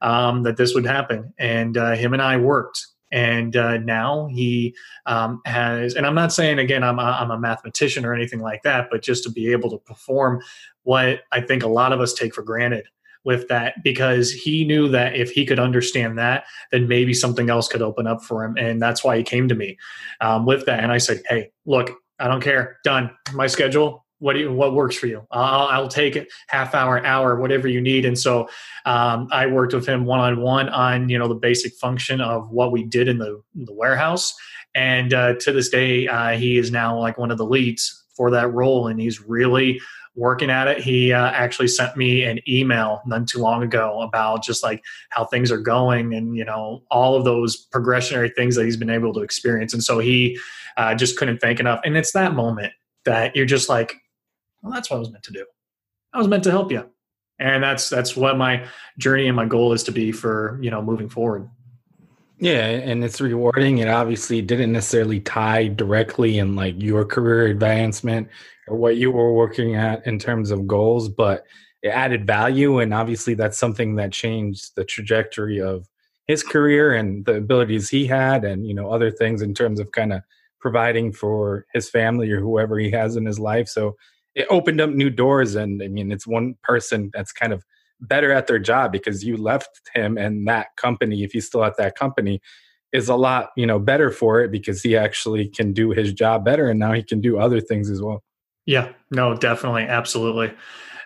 um, 0.00 0.42
that 0.42 0.56
this 0.56 0.74
would 0.74 0.86
happen. 0.86 1.32
And 1.38 1.76
uh, 1.76 1.94
him 1.94 2.12
and 2.12 2.22
I 2.22 2.36
worked. 2.36 2.86
And 3.12 3.56
uh, 3.56 3.76
now 3.76 4.26
he 4.32 4.74
um, 5.04 5.42
has, 5.44 5.94
and 5.94 6.06
I'm 6.06 6.14
not 6.14 6.32
saying 6.32 6.58
again 6.58 6.82
I'm 6.82 6.98
a, 6.98 7.02
I'm 7.20 7.30
a 7.30 7.38
mathematician 7.38 8.06
or 8.06 8.14
anything 8.14 8.40
like 8.40 8.62
that, 8.62 8.88
but 8.90 9.02
just 9.02 9.22
to 9.24 9.30
be 9.30 9.52
able 9.52 9.70
to 9.70 9.76
perform 9.78 10.40
what 10.84 11.20
I 11.30 11.42
think 11.42 11.62
a 11.62 11.68
lot 11.68 11.92
of 11.92 12.00
us 12.00 12.14
take 12.14 12.34
for 12.34 12.42
granted 12.42 12.86
with 13.24 13.48
that 13.48 13.82
because 13.82 14.32
he 14.32 14.64
knew 14.64 14.88
that 14.88 15.14
if 15.14 15.30
he 15.30 15.46
could 15.46 15.58
understand 15.58 16.18
that, 16.18 16.44
then 16.70 16.88
maybe 16.88 17.14
something 17.14 17.50
else 17.50 17.68
could 17.68 17.82
open 17.82 18.06
up 18.06 18.22
for 18.22 18.44
him. 18.44 18.56
And 18.56 18.80
that's 18.80 19.04
why 19.04 19.16
he 19.16 19.22
came 19.22 19.48
to 19.48 19.54
me 19.54 19.78
um, 20.20 20.46
with 20.46 20.66
that. 20.66 20.80
And 20.80 20.92
I 20.92 20.98
said, 20.98 21.22
Hey, 21.28 21.50
look, 21.66 21.90
I 22.18 22.28
don't 22.28 22.42
care. 22.42 22.78
Done. 22.84 23.10
My 23.32 23.46
schedule. 23.46 24.04
What 24.18 24.34
do 24.34 24.38
you, 24.38 24.52
what 24.52 24.72
works 24.74 24.94
for 24.94 25.08
you? 25.08 25.26
I'll, 25.32 25.66
I'll 25.66 25.88
take 25.88 26.14
it 26.14 26.28
half 26.46 26.76
hour, 26.76 27.04
hour, 27.04 27.40
whatever 27.40 27.66
you 27.66 27.80
need. 27.80 28.04
And 28.04 28.16
so 28.16 28.48
um, 28.86 29.26
I 29.32 29.48
worked 29.48 29.74
with 29.74 29.84
him 29.84 30.04
one 30.04 30.20
on 30.20 30.40
one 30.40 30.68
on 30.68 31.08
you 31.08 31.18
know 31.18 31.26
the 31.26 31.34
basic 31.34 31.74
function 31.74 32.20
of 32.20 32.48
what 32.52 32.70
we 32.70 32.84
did 32.84 33.08
in 33.08 33.18
the 33.18 33.42
the 33.52 33.74
warehouse. 33.74 34.32
And 34.76 35.12
uh, 35.12 35.34
to 35.40 35.52
this 35.52 35.68
day, 35.68 36.06
uh, 36.06 36.36
he 36.38 36.56
is 36.56 36.70
now 36.70 36.96
like 36.96 37.18
one 37.18 37.32
of 37.32 37.38
the 37.38 37.44
leads 37.44 38.04
for 38.14 38.30
that 38.30 38.52
role, 38.52 38.86
and 38.86 39.00
he's 39.00 39.20
really 39.20 39.80
working 40.14 40.50
at 40.50 40.68
it. 40.68 40.78
He 40.78 41.12
uh, 41.12 41.30
actually 41.30 41.68
sent 41.68 41.96
me 41.96 42.24
an 42.24 42.40
email 42.48 43.00
not 43.06 43.26
too 43.26 43.38
long 43.38 43.62
ago 43.62 44.02
about 44.02 44.44
just 44.44 44.62
like 44.62 44.82
how 45.10 45.24
things 45.24 45.50
are 45.50 45.58
going 45.58 46.14
and, 46.14 46.36
you 46.36 46.44
know, 46.44 46.82
all 46.90 47.14
of 47.14 47.24
those 47.24 47.66
progressionary 47.68 48.34
things 48.34 48.56
that 48.56 48.64
he's 48.64 48.76
been 48.76 48.90
able 48.90 49.14
to 49.14 49.20
experience. 49.20 49.72
And 49.72 49.82
so 49.82 49.98
he 49.98 50.38
uh, 50.76 50.94
just 50.94 51.16
couldn't 51.16 51.38
thank 51.38 51.60
enough. 51.60 51.80
And 51.84 51.96
it's 51.96 52.12
that 52.12 52.34
moment 52.34 52.72
that 53.04 53.34
you're 53.34 53.46
just 53.46 53.68
like, 53.68 53.94
well, 54.62 54.72
that's 54.72 54.90
what 54.90 54.96
I 54.96 55.00
was 55.00 55.10
meant 55.10 55.24
to 55.24 55.32
do. 55.32 55.46
I 56.12 56.18
was 56.18 56.28
meant 56.28 56.44
to 56.44 56.50
help 56.50 56.70
you. 56.70 56.88
And 57.38 57.64
that's 57.64 57.88
that's 57.88 58.14
what 58.14 58.36
my 58.36 58.66
journey 58.98 59.26
and 59.26 59.34
my 59.34 59.46
goal 59.46 59.72
is 59.72 59.82
to 59.84 59.92
be 59.92 60.12
for, 60.12 60.58
you 60.62 60.70
know, 60.70 60.82
moving 60.82 61.08
forward. 61.08 61.48
Yeah, 62.42 62.66
and 62.66 63.04
it's 63.04 63.20
rewarding. 63.20 63.78
It 63.78 63.86
obviously 63.88 64.42
didn't 64.42 64.72
necessarily 64.72 65.20
tie 65.20 65.68
directly 65.68 66.38
in 66.38 66.56
like 66.56 66.74
your 66.82 67.04
career 67.04 67.46
advancement 67.46 68.28
or 68.66 68.76
what 68.76 68.96
you 68.96 69.12
were 69.12 69.32
working 69.32 69.76
at 69.76 70.04
in 70.08 70.18
terms 70.18 70.50
of 70.50 70.66
goals, 70.66 71.08
but 71.08 71.46
it 71.82 71.90
added 71.90 72.26
value. 72.26 72.80
And 72.80 72.92
obviously, 72.92 73.34
that's 73.34 73.56
something 73.58 73.94
that 73.96 74.10
changed 74.10 74.72
the 74.74 74.84
trajectory 74.84 75.60
of 75.60 75.86
his 76.26 76.42
career 76.42 76.94
and 76.94 77.24
the 77.26 77.36
abilities 77.36 77.88
he 77.88 78.06
had 78.08 78.44
and 78.44 78.66
you 78.66 78.74
know 78.74 78.90
other 78.90 79.10
things 79.10 79.42
in 79.42 79.54
terms 79.54 79.78
of 79.80 79.92
kind 79.92 80.12
of 80.12 80.22
providing 80.60 81.12
for 81.12 81.66
his 81.74 81.90
family 81.90 82.30
or 82.32 82.40
whoever 82.40 82.78
he 82.78 82.90
has 82.92 83.16
in 83.16 83.26
his 83.26 83.40
life 83.40 83.68
so 83.68 83.96
it 84.36 84.46
opened 84.48 84.80
up 84.80 84.88
new 84.90 85.10
doors 85.10 85.56
and 85.56 85.82
i 85.82 85.88
mean 85.88 86.12
it's 86.12 86.26
one 86.26 86.54
person 86.62 87.10
that's 87.12 87.32
kind 87.32 87.52
of 87.52 87.64
better 88.02 88.32
at 88.32 88.46
their 88.46 88.58
job 88.58 88.92
because 88.92 89.24
you 89.24 89.36
left 89.36 89.80
him 89.94 90.18
and 90.18 90.46
that 90.46 90.76
company 90.76 91.22
if 91.22 91.32
he's 91.32 91.46
still 91.46 91.64
at 91.64 91.76
that 91.76 91.96
company 91.96 92.40
is 92.92 93.08
a 93.08 93.14
lot 93.14 93.50
you 93.56 93.66
know 93.66 93.78
better 93.78 94.10
for 94.10 94.40
it 94.40 94.50
because 94.50 94.82
he 94.82 94.96
actually 94.96 95.48
can 95.48 95.72
do 95.72 95.90
his 95.90 96.12
job 96.12 96.44
better 96.44 96.68
and 96.68 96.78
now 96.78 96.92
he 96.92 97.02
can 97.02 97.20
do 97.20 97.38
other 97.38 97.60
things 97.60 97.88
as 97.90 98.02
well. 98.02 98.22
Yeah 98.66 98.92
no 99.10 99.34
definitely 99.36 99.84
absolutely. 99.84 100.52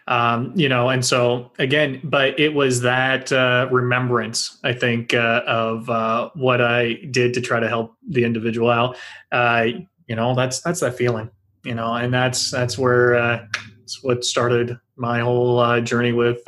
Um, 0.08 0.52
you 0.54 0.68
know 0.68 0.88
and 0.88 1.04
so 1.04 1.50
again 1.58 2.00
but 2.04 2.38
it 2.38 2.54
was 2.54 2.82
that 2.82 3.32
uh, 3.32 3.68
remembrance 3.72 4.56
i 4.62 4.72
think 4.72 5.12
uh, 5.12 5.42
of 5.48 5.90
uh, 5.90 6.30
what 6.34 6.60
i 6.60 6.94
did 7.10 7.34
to 7.34 7.40
try 7.40 7.58
to 7.58 7.68
help 7.68 7.96
the 8.08 8.24
individual 8.24 8.70
out. 8.70 8.96
Uh, 9.32 9.66
you 10.06 10.14
know 10.14 10.34
that's 10.34 10.60
that's 10.60 10.80
that 10.80 10.96
feeling 10.96 11.28
you 11.64 11.74
know 11.74 11.92
and 11.94 12.14
that's 12.14 12.50
that's 12.50 12.78
where 12.78 13.48
uh, 13.86 13.92
that's 13.92 14.02
what 14.02 14.24
started 14.24 14.76
my 14.96 15.20
whole 15.20 15.58
uh, 15.58 15.80
journey 15.80 16.12
with 16.12 16.42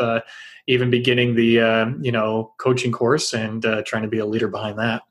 even 0.66 0.90
beginning 0.90 1.35
the 1.35 1.97
you 2.00 2.12
know 2.12 2.52
coaching 2.59 2.92
course 2.92 3.33
and 3.33 3.62
trying 3.87 4.02
to 4.02 4.09
be 4.09 4.18
a 4.18 4.26
leader 4.26 4.49
behind 4.49 4.78
that 4.78 5.02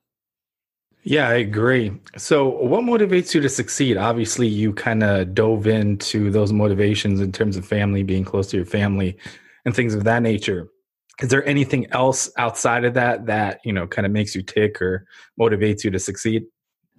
yeah, 1.08 1.30
I 1.30 1.36
agree. 1.36 1.94
So, 2.18 2.50
what 2.50 2.84
motivates 2.84 3.34
you 3.34 3.40
to 3.40 3.48
succeed? 3.48 3.96
Obviously, 3.96 4.46
you 4.46 4.74
kind 4.74 5.04
of 5.04 5.34
dove 5.34 5.66
into 5.66 6.30
those 6.30 6.52
motivations 6.52 7.22
in 7.22 7.32
terms 7.32 7.56
of 7.56 7.66
family, 7.66 8.04
being 8.04 8.26
close 8.26 8.48
to 8.48 8.58
your 8.58 8.66
family, 8.66 9.18
and 9.64 9.74
things 9.74 9.96
of 9.96 10.04
that 10.04 10.22
nature. 10.22 10.68
Is 11.22 11.30
there 11.30 11.48
anything 11.48 11.88
else 11.94 12.30
outside 12.38 12.84
of 12.84 12.94
that 12.96 13.26
that 13.28 13.62
you 13.64 13.72
know 13.72 13.88
kind 13.88 14.06
of 14.06 14.12
makes 14.12 14.36
you 14.36 14.42
tick 14.42 14.82
or 14.82 15.08
motivates 15.40 15.86
you 15.86 15.92
to 15.92 16.00
succeed? 16.00 16.44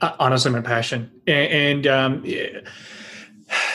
Uh, 0.00 0.16
honestly, 0.18 0.50
my 0.52 0.62
passion, 0.62 1.10
and, 1.26 1.86
and 1.86 1.86
um, 1.86 2.24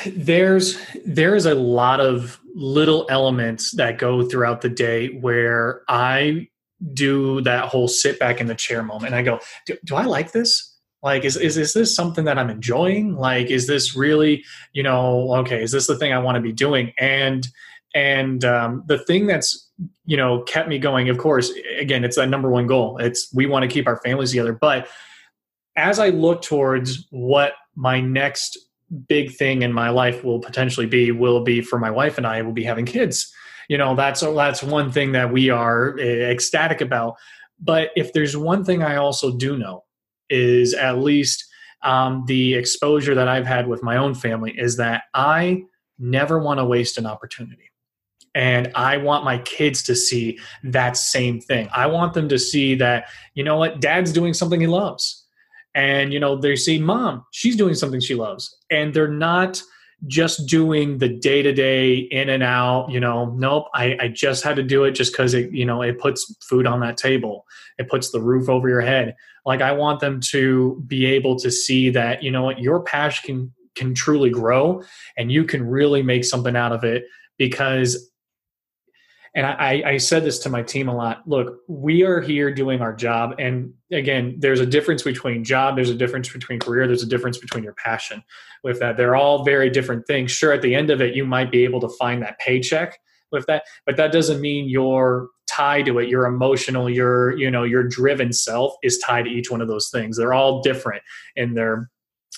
there's 0.06 0.78
there's 1.06 1.46
a 1.46 1.56
lot 1.56 2.00
of 2.00 2.40
little 2.54 3.08
elements 3.10 3.72
that 3.76 3.98
go 3.98 4.28
throughout 4.28 4.62
the 4.62 4.70
day 4.70 5.10
where 5.20 5.82
I 5.88 6.48
do 6.94 7.42
that 7.42 7.66
whole 7.66 7.88
sit 7.88 8.20
back 8.20 8.42
in 8.42 8.48
the 8.48 8.56
chair 8.56 8.84
moment. 8.84 9.08
And 9.08 9.16
I 9.16 9.22
go, 9.22 9.40
do, 9.66 9.78
do 9.86 9.96
I 9.96 10.04
like 10.04 10.32
this? 10.32 10.70
Like, 11.02 11.26
is, 11.26 11.36
is, 11.36 11.58
is 11.58 11.74
this 11.74 11.96
something 11.96 12.26
that 12.26 12.38
I'm 12.38 12.50
enjoying? 12.50 13.16
Like, 13.16 13.48
is 13.48 13.68
this 13.68 13.96
really, 13.96 14.44
you 14.74 14.84
know, 14.84 15.34
okay, 15.36 15.62
is 15.62 15.72
this 15.72 15.88
the 15.88 15.98
thing 15.98 16.14
I 16.14 16.20
want 16.20 16.36
to 16.36 16.42
be 16.42 16.54
doing? 16.54 16.94
And, 16.98 17.48
and 17.94 18.44
um, 18.46 18.84
the 18.88 18.98
thing 18.98 19.28
that's, 19.28 19.70
you 20.06 20.18
know, 20.18 20.42
kept 20.44 20.70
me 20.70 20.80
going, 20.80 21.10
of 21.10 21.18
course, 21.18 21.52
again, 21.78 22.04
it's 22.04 22.16
that 22.16 22.30
number 22.30 22.50
one 22.50 22.68
goal. 22.68 22.98
It's 22.98 23.34
we 23.34 23.46
want 23.46 23.64
to 23.64 23.70
keep 23.70 23.88
our 23.88 23.98
families 23.98 24.32
together. 24.32 24.54
But 24.54 24.88
as 25.76 26.00
I 26.00 26.10
look 26.10 26.42
towards 26.42 27.08
what 27.10 27.54
my 27.76 28.00
next 28.00 28.58
big 28.94 29.36
thing 29.36 29.62
in 29.62 29.74
my 29.74 29.90
life 29.90 30.24
will 30.24 30.40
potentially 30.40 30.86
be, 30.86 31.12
will 31.12 31.44
be 31.44 31.62
for 31.62 31.80
my 31.80 31.92
wife 31.92 32.18
and 32.18 32.28
I 32.28 32.42
will 32.42 32.54
be 32.54 32.64
having 32.64 32.86
kids. 32.86 33.34
You 33.70 33.78
know 33.78 33.96
that's 33.96 34.22
that's 34.22 34.62
one 34.62 34.92
thing 34.92 35.14
that 35.14 35.32
we 35.32 35.50
are 35.50 35.98
eh, 36.00 36.30
ecstatic 36.30 36.82
about. 36.82 37.16
But 37.60 37.92
if 37.96 38.14
there's 38.14 38.36
one 38.36 38.66
thing 38.66 38.84
i 38.84 38.98
also 38.98 39.36
do 39.36 39.58
know 39.58 39.84
is 40.30 40.74
at 40.74 41.00
least 41.00 41.46
um, 41.82 42.24
the 42.28 42.56
exposure 42.56 43.16
that 43.16 43.28
i've 43.28 43.46
had 43.46 43.68
with 43.68 43.84
my 43.84 43.98
own 43.98 44.16
family 44.16 44.54
is 44.58 44.78
that 44.78 45.04
i 45.14 45.64
never 46.00 46.40
want 46.40 46.60
to 46.60 46.66
waste 46.66 46.98
an 46.98 47.06
opportunity. 47.06 47.70
And 48.36 48.72
i 48.76 48.98
want 48.98 49.24
my 49.24 49.38
kids 49.40 49.84
to 49.84 49.96
see 49.96 50.40
that 50.64 50.98
same 50.98 51.40
thing. 51.40 51.70
I 51.74 51.88
want 51.88 52.14
them 52.14 52.28
to 52.30 52.40
see 52.40 52.76
that 52.76 53.06
you 53.34 53.44
know 53.44 53.58
what 53.58 53.80
dad's 53.80 54.12
doing 54.12 54.34
something 54.34 54.60
he 54.60 54.68
loves 54.68 55.23
and 55.76 56.14
you 56.14 56.20
know 56.20 56.36
they 56.36 56.56
see 56.56 56.80
mom 56.80 57.26
she's 57.32 57.56
doing 57.56 57.74
something 57.74 58.00
she 58.00 58.16
loves 58.16 58.56
and 58.70 58.94
they're 58.94 59.08
not 59.08 59.62
just 60.08 60.48
doing 60.48 60.98
the 60.98 61.10
day 61.10 61.42
to 61.42 61.54
day 61.54 61.96
in 61.96 62.30
and 62.30 62.44
out, 62.44 62.90
you 62.90 63.00
know, 63.00 63.34
nope, 63.38 63.68
I, 63.74 63.98
I 64.00 64.08
just 64.10 64.44
had 64.44 64.56
to 64.58 64.64
do 64.64 64.84
it 64.84 64.92
just 64.92 65.14
because 65.14 65.34
it, 65.34 65.52
you 65.52 65.66
know, 65.66 65.82
it 65.82 66.00
puts 66.00 66.36
food 66.42 66.68
on 66.68 66.82
that 66.82 66.98
table, 66.98 67.46
it 67.78 67.90
puts 67.90 68.12
the 68.12 68.20
roof 68.20 68.50
over 68.50 68.68
your 68.68 68.82
head. 68.82 69.16
Like 69.46 69.62
I 69.62 69.72
want 69.72 70.00
them 70.00 70.20
to 70.32 70.82
be 70.88 71.06
able 71.06 71.38
to 71.40 71.52
see 71.52 71.90
that, 71.92 72.24
you 72.24 72.32
know 72.32 72.44
what, 72.44 72.60
your 72.60 72.82
passion 72.82 73.24
can 73.26 73.54
can 73.76 73.96
truly 73.96 74.30
grow 74.30 74.84
and 75.18 75.32
you 75.32 75.44
can 75.44 75.66
really 75.66 76.04
make 76.04 76.24
something 76.24 76.56
out 76.56 76.72
of 76.72 76.84
it 76.84 77.06
because 77.40 78.12
and 79.36 79.48
I, 79.48 79.82
I 79.86 79.98
said 79.98 80.24
this 80.24 80.38
to 80.40 80.50
my 80.50 80.62
team 80.62 80.88
a 80.88 80.96
lot. 80.96 81.28
Look 81.28 81.60
we 81.68 82.04
are 82.04 82.22
here 82.22 82.54
doing 82.54 82.82
our 82.82 82.94
job. 82.94 83.36
And 83.40 83.74
again 83.92 84.36
there's 84.40 84.60
a 84.60 84.66
difference 84.66 85.02
between 85.02 85.44
job 85.44 85.76
there's 85.76 85.90
a 85.90 85.96
difference 85.96 86.30
between 86.30 86.60
career 86.60 86.88
there's 86.88 87.04
a 87.04 87.08
difference 87.08 87.38
between 87.38 87.64
your 87.64 87.74
passion 87.74 88.24
with 88.64 88.80
that. 88.80 88.98
They're 88.98 89.16
all 89.16 89.44
very 89.44 89.70
different 89.70 90.06
things. 90.06 90.32
Sure 90.32 90.54
at 90.54 90.62
the 90.62 90.76
end 90.76 90.90
of 90.90 91.02
it 91.02 91.16
you 91.16 91.26
might 91.26 91.52
be 91.52 91.64
able 91.64 91.80
to 91.82 91.90
find 91.90 92.22
that 92.22 92.40
paycheck 92.40 92.98
with 93.32 93.46
that 93.48 93.64
but 93.86 93.98
that 93.98 94.12
doesn't 94.12 94.42
mean 94.42 94.70
your 94.70 95.30
tie 95.48 95.82
to 95.82 95.98
it 95.98 96.08
your 96.08 96.26
emotional 96.26 96.90
your 96.90 97.36
you 97.38 97.50
know 97.50 97.64
your 97.64 97.84
driven 97.84 98.32
self 98.32 98.76
is 98.84 99.00
tied 99.00 99.26
to 99.26 99.32
each 99.32 99.50
one 99.50 99.62
of 99.62 99.68
those 99.68 99.90
things. 99.90 100.18
They're 100.18 100.34
all 100.34 100.62
different 100.62 101.02
in 101.36 101.56
their 101.56 101.90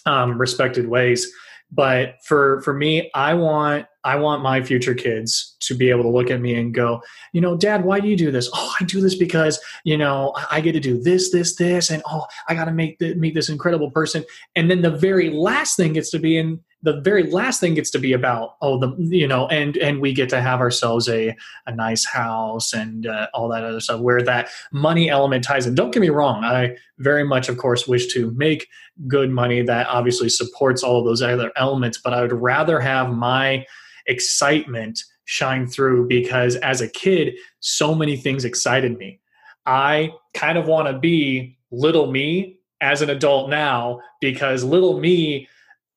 um, 0.06 0.38
respected 0.38 0.88
ways. 0.88 1.30
But 1.72 2.16
for 2.24 2.62
for 2.62 2.74
me 2.74 3.10
i 3.16 3.34
want 3.34 3.88
i 4.06 4.16
want 4.16 4.42
my 4.42 4.62
future 4.62 4.96
kids 4.96 5.56
to 5.60 5.76
be 5.76 5.90
able 5.90 6.04
to 6.04 6.10
look 6.10 6.32
at 6.32 6.40
me 6.40 6.56
and 6.56 6.74
go 6.74 7.02
you 7.34 7.42
know 7.42 7.58
dad 7.58 7.84
why 7.84 8.00
do 8.00 8.08
you 8.08 8.16
do 8.16 8.32
this? 8.32 8.50
Oh 8.54 8.74
i 8.80 8.84
do 8.86 9.02
this 9.02 9.16
because 9.16 9.60
you 9.84 9.98
know 9.98 10.34
i 10.50 10.62
get 10.62 10.72
to 10.74 10.80
do 10.80 11.02
this 11.02 11.32
this 11.32 11.56
this 11.56 11.90
and 11.90 12.02
oh 12.06 12.26
i 12.48 12.54
got 12.54 12.66
to 12.66 12.72
make 12.72 13.00
the, 13.00 13.16
meet 13.16 13.34
this 13.34 13.50
incredible 13.50 13.92
person. 13.92 14.24
And 14.56 14.70
then 14.70 14.82
the 14.82 14.92
very 14.92 15.30
last 15.30 15.76
thing 15.76 15.94
gets 15.94 16.10
to 16.12 16.20
be 16.20 16.38
in 16.38 16.60
the 16.84 17.02
very 17.02 17.24
last 17.32 17.60
thing 17.60 17.74
gets 17.74 17.90
to 17.92 18.00
be 18.00 18.14
about 18.14 18.58
oh 18.62 18.78
the 18.80 18.96
you 19.00 19.28
know 19.28 19.48
and 19.48 19.76
and 19.78 20.00
we 20.00 20.14
get 20.14 20.30
to 20.30 20.42
have 20.42 20.60
ourselves 20.60 21.10
a 21.10 21.36
a 21.66 21.76
nice 21.76 22.06
house 22.06 22.74
and 22.74 23.08
uh, 23.08 23.28
all 23.34 23.50
that 23.50 23.64
other 23.64 23.80
stuff 23.80 24.00
where 24.00 24.22
that 24.22 24.50
money 24.72 25.10
element 25.10 25.44
ties 25.44 25.66
in. 25.66 25.74
Don't 25.74 25.92
get 25.92 26.02
me 26.02 26.10
wrong 26.10 26.44
i 26.44 26.76
very 27.00 27.24
much 27.24 27.50
of 27.50 27.58
course 27.58 27.88
wish 27.88 28.14
to 28.14 28.32
make 28.32 28.68
good 29.08 29.32
money 29.32 29.62
that 29.64 29.88
obviously 29.88 30.30
supports 30.30 30.84
all 30.84 31.00
of 31.00 31.06
those 31.06 31.22
other 31.22 31.52
elements 31.56 31.98
but 31.98 32.14
i 32.14 32.22
would 32.22 32.34
rather 32.34 32.80
have 32.80 33.12
my 33.12 33.66
excitement 34.08 35.04
shine 35.26 35.68
through 35.68 36.08
because 36.08 36.56
as 36.58 36.82
a 36.82 36.88
kid 36.88 37.34
so 37.60 37.96
many 37.96 38.16
things 38.16 38.46
excited 38.46 38.98
me. 38.98 39.20
I 39.66 40.12
kind 40.34 40.58
of 40.58 40.68
want 40.68 40.88
to 40.88 40.98
be 40.98 41.58
little 41.72 42.12
me 42.12 42.60
as 42.82 43.02
an 43.02 43.10
adult 43.10 43.50
now 43.50 44.02
because 44.22 44.64
little 44.64 45.00
me 45.00 45.48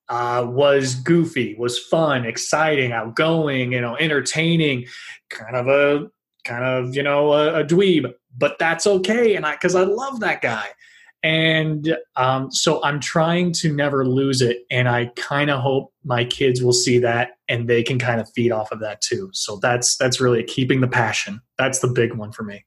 uh, 0.09 0.47
was 0.49 0.95
goofy, 0.95 1.55
was 1.59 1.79
fun, 1.79 2.25
exciting, 2.25 2.93
outgoing, 2.93 3.73
you 3.73 3.81
know, 3.81 3.97
entertaining, 3.97 4.87
kind 5.29 5.55
of 5.55 5.69
a 5.69 6.11
kind 6.45 6.65
of 6.65 6.95
you 6.95 7.03
know 7.03 7.33
a, 7.33 7.61
a 7.61 7.65
dweeb, 7.65 8.13
but 8.37 8.59
that's 8.59 8.87
okay, 8.87 9.37
and 9.37 9.45
I 9.45 9.53
because 9.53 9.75
I 9.75 9.83
love 9.83 10.21
that 10.21 10.41
guy, 10.41 10.69
and 11.23 11.97
um, 12.17 12.51
so 12.51 12.83
I'm 12.85 13.01
trying 13.01 13.53
to 13.55 13.75
never 13.75 14.07
lose 14.07 14.41
it, 14.41 14.59
and 14.71 14.89
I 14.89 15.07
kind 15.17 15.51
of 15.51 15.61
hope 15.61 15.93
my 16.05 16.25
kids 16.25 16.63
will 16.63 16.73
see 16.73 16.99
that 17.01 17.31
and 17.49 17.69
they 17.69 17.83
can 17.83 17.99
kind 17.99 18.21
of 18.21 18.31
feed 18.35 18.53
off 18.53 18.71
of 18.73 18.81
that 18.81 19.01
too. 19.01 19.31
So 19.33 19.59
that's 19.61 19.97
that's 19.97 20.21
really 20.21 20.45
keeping 20.45 20.81
the 20.81 20.89
passion. 20.89 21.41
That's 21.59 21.81
the 21.81 21.89
big 21.89 22.15
one 22.15 22.33
for 22.33 22.43
me. 22.43 22.65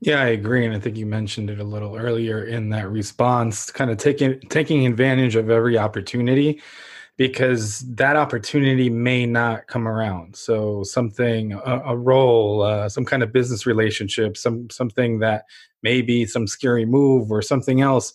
Yeah, 0.00 0.22
I 0.22 0.28
agree, 0.28 0.64
and 0.64 0.74
I 0.74 0.80
think 0.80 0.96
you 0.96 1.06
mentioned 1.06 1.50
it 1.50 1.60
a 1.60 1.64
little 1.64 1.96
earlier 1.96 2.44
in 2.44 2.70
that 2.70 2.90
response, 2.90 3.70
kind 3.70 3.90
of 3.90 3.98
taking 3.98 4.40
taking 4.48 4.86
advantage 4.86 5.36
of 5.36 5.50
every 5.50 5.78
opportunity 5.78 6.60
because 7.18 7.80
that 7.80 8.16
opportunity 8.16 8.88
may 8.88 9.26
not 9.26 9.66
come 9.66 9.86
around. 9.86 10.34
So 10.34 10.82
something, 10.82 11.52
a, 11.52 11.82
a 11.86 11.96
role, 11.96 12.62
uh, 12.62 12.88
some 12.88 13.04
kind 13.04 13.22
of 13.22 13.32
business 13.32 13.66
relationship, 13.66 14.36
some 14.36 14.70
something 14.70 15.18
that 15.20 15.44
may 15.82 16.02
be 16.02 16.24
some 16.26 16.46
scary 16.46 16.84
move 16.84 17.30
or 17.30 17.42
something 17.42 17.80
else 17.80 18.12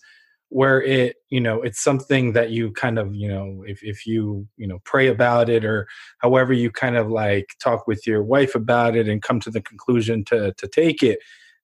where 0.50 0.82
it 0.82 1.16
you 1.28 1.40
know 1.40 1.60
it's 1.60 1.82
something 1.82 2.32
that 2.32 2.50
you 2.50 2.72
kind 2.72 2.98
of 2.98 3.14
you 3.14 3.28
know 3.28 3.62
if, 3.66 3.82
if 3.82 4.06
you 4.06 4.46
you 4.56 4.66
know 4.66 4.78
pray 4.84 5.06
about 5.06 5.50
it 5.50 5.62
or 5.62 5.86
however 6.18 6.54
you 6.54 6.70
kind 6.70 6.96
of 6.96 7.10
like 7.10 7.54
talk 7.62 7.86
with 7.86 8.06
your 8.06 8.22
wife 8.22 8.54
about 8.54 8.96
it 8.96 9.08
and 9.08 9.20
come 9.20 9.40
to 9.40 9.50
the 9.50 9.60
conclusion 9.60 10.24
to 10.24 10.54
to 10.54 10.66
take 10.66 11.02
it 11.02 11.18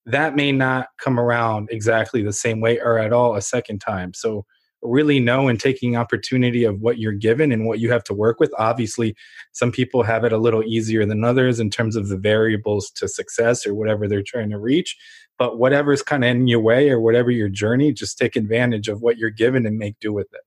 that 0.06 0.36
may 0.36 0.52
not 0.52 0.88
come 0.98 1.18
around 1.18 1.68
exactly 1.70 2.22
the 2.22 2.32
same 2.32 2.60
way 2.60 2.78
or 2.78 2.98
at 2.98 3.12
all 3.12 3.34
a 3.34 3.42
second 3.42 3.78
time. 3.78 4.12
So 4.12 4.44
really 4.84 5.18
know 5.18 5.48
and 5.48 5.58
taking 5.58 5.96
opportunity 5.96 6.64
of 6.64 6.80
what 6.80 6.98
you're 6.98 7.12
given 7.12 7.50
and 7.50 7.66
what 7.66 7.80
you 7.80 7.90
have 7.90 8.04
to 8.04 8.14
work 8.14 8.38
with. 8.38 8.52
Obviously, 8.58 9.16
some 9.52 9.72
people 9.72 10.02
have 10.02 10.24
it 10.24 10.32
a 10.32 10.38
little 10.38 10.62
easier 10.62 11.06
than 11.06 11.24
others 11.24 11.58
in 11.58 11.70
terms 11.70 11.96
of 11.96 12.08
the 12.08 12.18
variables 12.18 12.90
to 12.90 13.08
success 13.08 13.66
or 13.66 13.74
whatever 13.74 14.06
they're 14.06 14.22
trying 14.22 14.50
to 14.50 14.58
reach. 14.58 14.96
But 15.38 15.58
whatever's 15.58 16.02
kind 16.02 16.24
of 16.24 16.30
in 16.30 16.46
your 16.46 16.60
way 16.60 16.90
or 16.90 17.00
whatever 17.00 17.30
your 17.30 17.48
journey, 17.48 17.92
just 17.92 18.18
take 18.18 18.36
advantage 18.36 18.88
of 18.88 19.02
what 19.02 19.18
you're 19.18 19.30
given 19.30 19.66
and 19.66 19.78
make 19.78 19.98
do 20.00 20.12
with 20.12 20.28
it. 20.32 20.42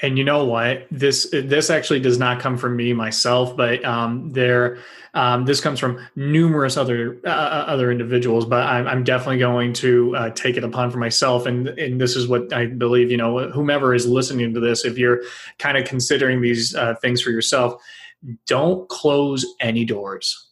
And 0.00 0.16
you 0.16 0.24
know 0.24 0.44
what? 0.44 0.86
This 0.90 1.28
this 1.30 1.70
actually 1.70 2.00
does 2.00 2.18
not 2.18 2.40
come 2.40 2.56
from 2.56 2.76
me 2.76 2.92
myself, 2.92 3.56
but 3.56 3.84
um, 3.84 4.30
there 4.30 4.78
um, 5.12 5.44
this 5.44 5.60
comes 5.60 5.78
from 5.78 6.06
numerous 6.16 6.76
other 6.76 7.20
uh, 7.24 7.28
uh, 7.28 7.64
other 7.66 7.90
individuals. 7.90 8.46
But 8.46 8.66
I'm, 8.66 8.86
I'm 8.86 9.04
definitely 9.04 9.38
going 9.38 9.72
to 9.74 10.16
uh, 10.16 10.30
take 10.30 10.56
it 10.56 10.64
upon 10.64 10.90
for 10.90 10.98
myself, 10.98 11.46
and 11.46 11.68
and 11.68 12.00
this 12.00 12.16
is 12.16 12.26
what 12.26 12.52
I 12.52 12.66
believe. 12.66 13.10
You 13.10 13.18
know, 13.18 13.50
whomever 13.50 13.94
is 13.94 14.06
listening 14.06 14.54
to 14.54 14.60
this, 14.60 14.84
if 14.84 14.96
you're 14.96 15.22
kind 15.58 15.76
of 15.76 15.84
considering 15.84 16.40
these 16.40 16.74
uh, 16.74 16.94
things 16.96 17.20
for 17.20 17.30
yourself, 17.30 17.82
don't 18.46 18.88
close 18.88 19.44
any 19.60 19.84
doors 19.84 20.46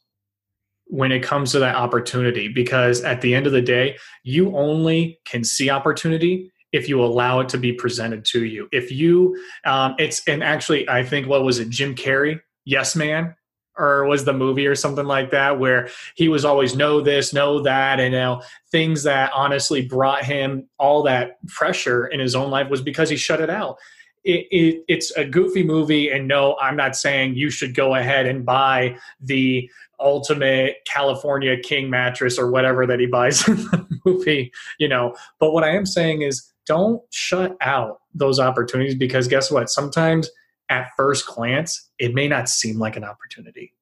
when 0.88 1.12
it 1.12 1.23
comes 1.23 1.53
to 1.53 1.59
that 1.59 1.77
opportunity 1.77 2.49
because 2.49 3.03
at 3.05 3.21
the 3.21 3.35
end 3.35 3.47
of 3.47 3.53
the 3.53 3.61
day 3.61 3.97
you 4.23 4.57
only 4.57 5.19
can 5.27 5.45
see 5.45 5.69
opportunity 5.69 6.50
if 6.73 6.89
you 6.89 7.03
allow 7.03 7.41
it 7.41 7.49
to 7.51 7.59
be 7.59 7.73
presented 7.73 8.25
to 8.27 8.45
you. 8.45 8.69
If 8.73 8.91
you, 8.91 9.41
um, 9.65 9.95
it's, 9.99 10.27
and 10.29 10.43
actually, 10.43 10.89
I 10.89 11.03
think 11.03 11.27
what 11.27 11.45
was 11.45 11.59
it, 11.59 11.71
Jim 11.71 11.95
Carrey, 11.95 12.41
Yes 12.65 12.95
Man, 12.95 13.35
or 13.79 14.05
was 14.05 14.25
the 14.25 14.33
movie 14.33 14.67
or 14.67 14.75
something 14.75 15.07
like 15.07 15.31
that, 15.31 15.59
where 15.59 15.89
he 16.17 16.29
was 16.29 16.45
always 16.45 16.77
know 16.77 17.01
this, 17.01 17.33
know 17.33 17.63
that, 17.63 18.01
and 18.01 18.13
you 18.13 18.21
know 18.21 18.43
things 18.71 19.05
that 19.05 19.31
honestly 19.35 19.87
brought 19.87 20.25
him 20.25 20.69
all 20.79 21.03
that 21.05 21.39
pressure 21.47 22.07
in 22.09 22.21
his 22.21 22.35
own 22.35 22.51
life 22.51 22.69
was 22.69 22.83
because 22.83 23.09
he 23.09 23.17
shut 23.17 23.41
it 23.41 23.49
out. 23.49 23.79
It, 24.25 24.47
it, 24.51 24.85
it's 24.89 25.11
a 25.13 25.25
goofy 25.25 25.63
movie, 25.63 26.11
and 26.11 26.27
no, 26.27 26.57
I'm 26.61 26.77
not 26.77 26.97
saying 26.97 27.37
you 27.37 27.51
should 27.51 27.75
go 27.75 27.95
ahead 27.95 28.27
and 28.27 28.45
buy 28.45 28.99
the 29.21 29.71
ultimate 30.01 30.77
California 30.87 31.57
King 31.59 31.89
mattress 31.89 32.39
or 32.39 32.51
whatever 32.51 32.87
that 32.87 33.01
he 33.01 33.07
buys 33.07 33.47
in 33.49 33.57
the 33.57 34.01
movie, 34.05 34.53
you 34.79 34.89
know. 34.89 35.15
But 35.39 35.53
what 35.53 35.65
I 35.65 35.71
am 35.71 35.87
saying 35.87 36.23
is 36.23 36.53
don't 36.69 37.03
shut 37.11 37.57
out 37.61 38.01
those 38.15 38.39
opportunities 38.39 38.95
because 38.95 39.27
guess 39.27 39.51
what? 39.51 39.71
Sometimes 39.71 40.31
at 40.69 40.91
first 40.97 41.27
glance, 41.27 41.89
it 41.99 42.15
may 42.15 42.29
not 42.29 42.49
seem 42.49 42.79
like 42.79 42.97
an 42.97 43.05
opportunity. 43.05 43.73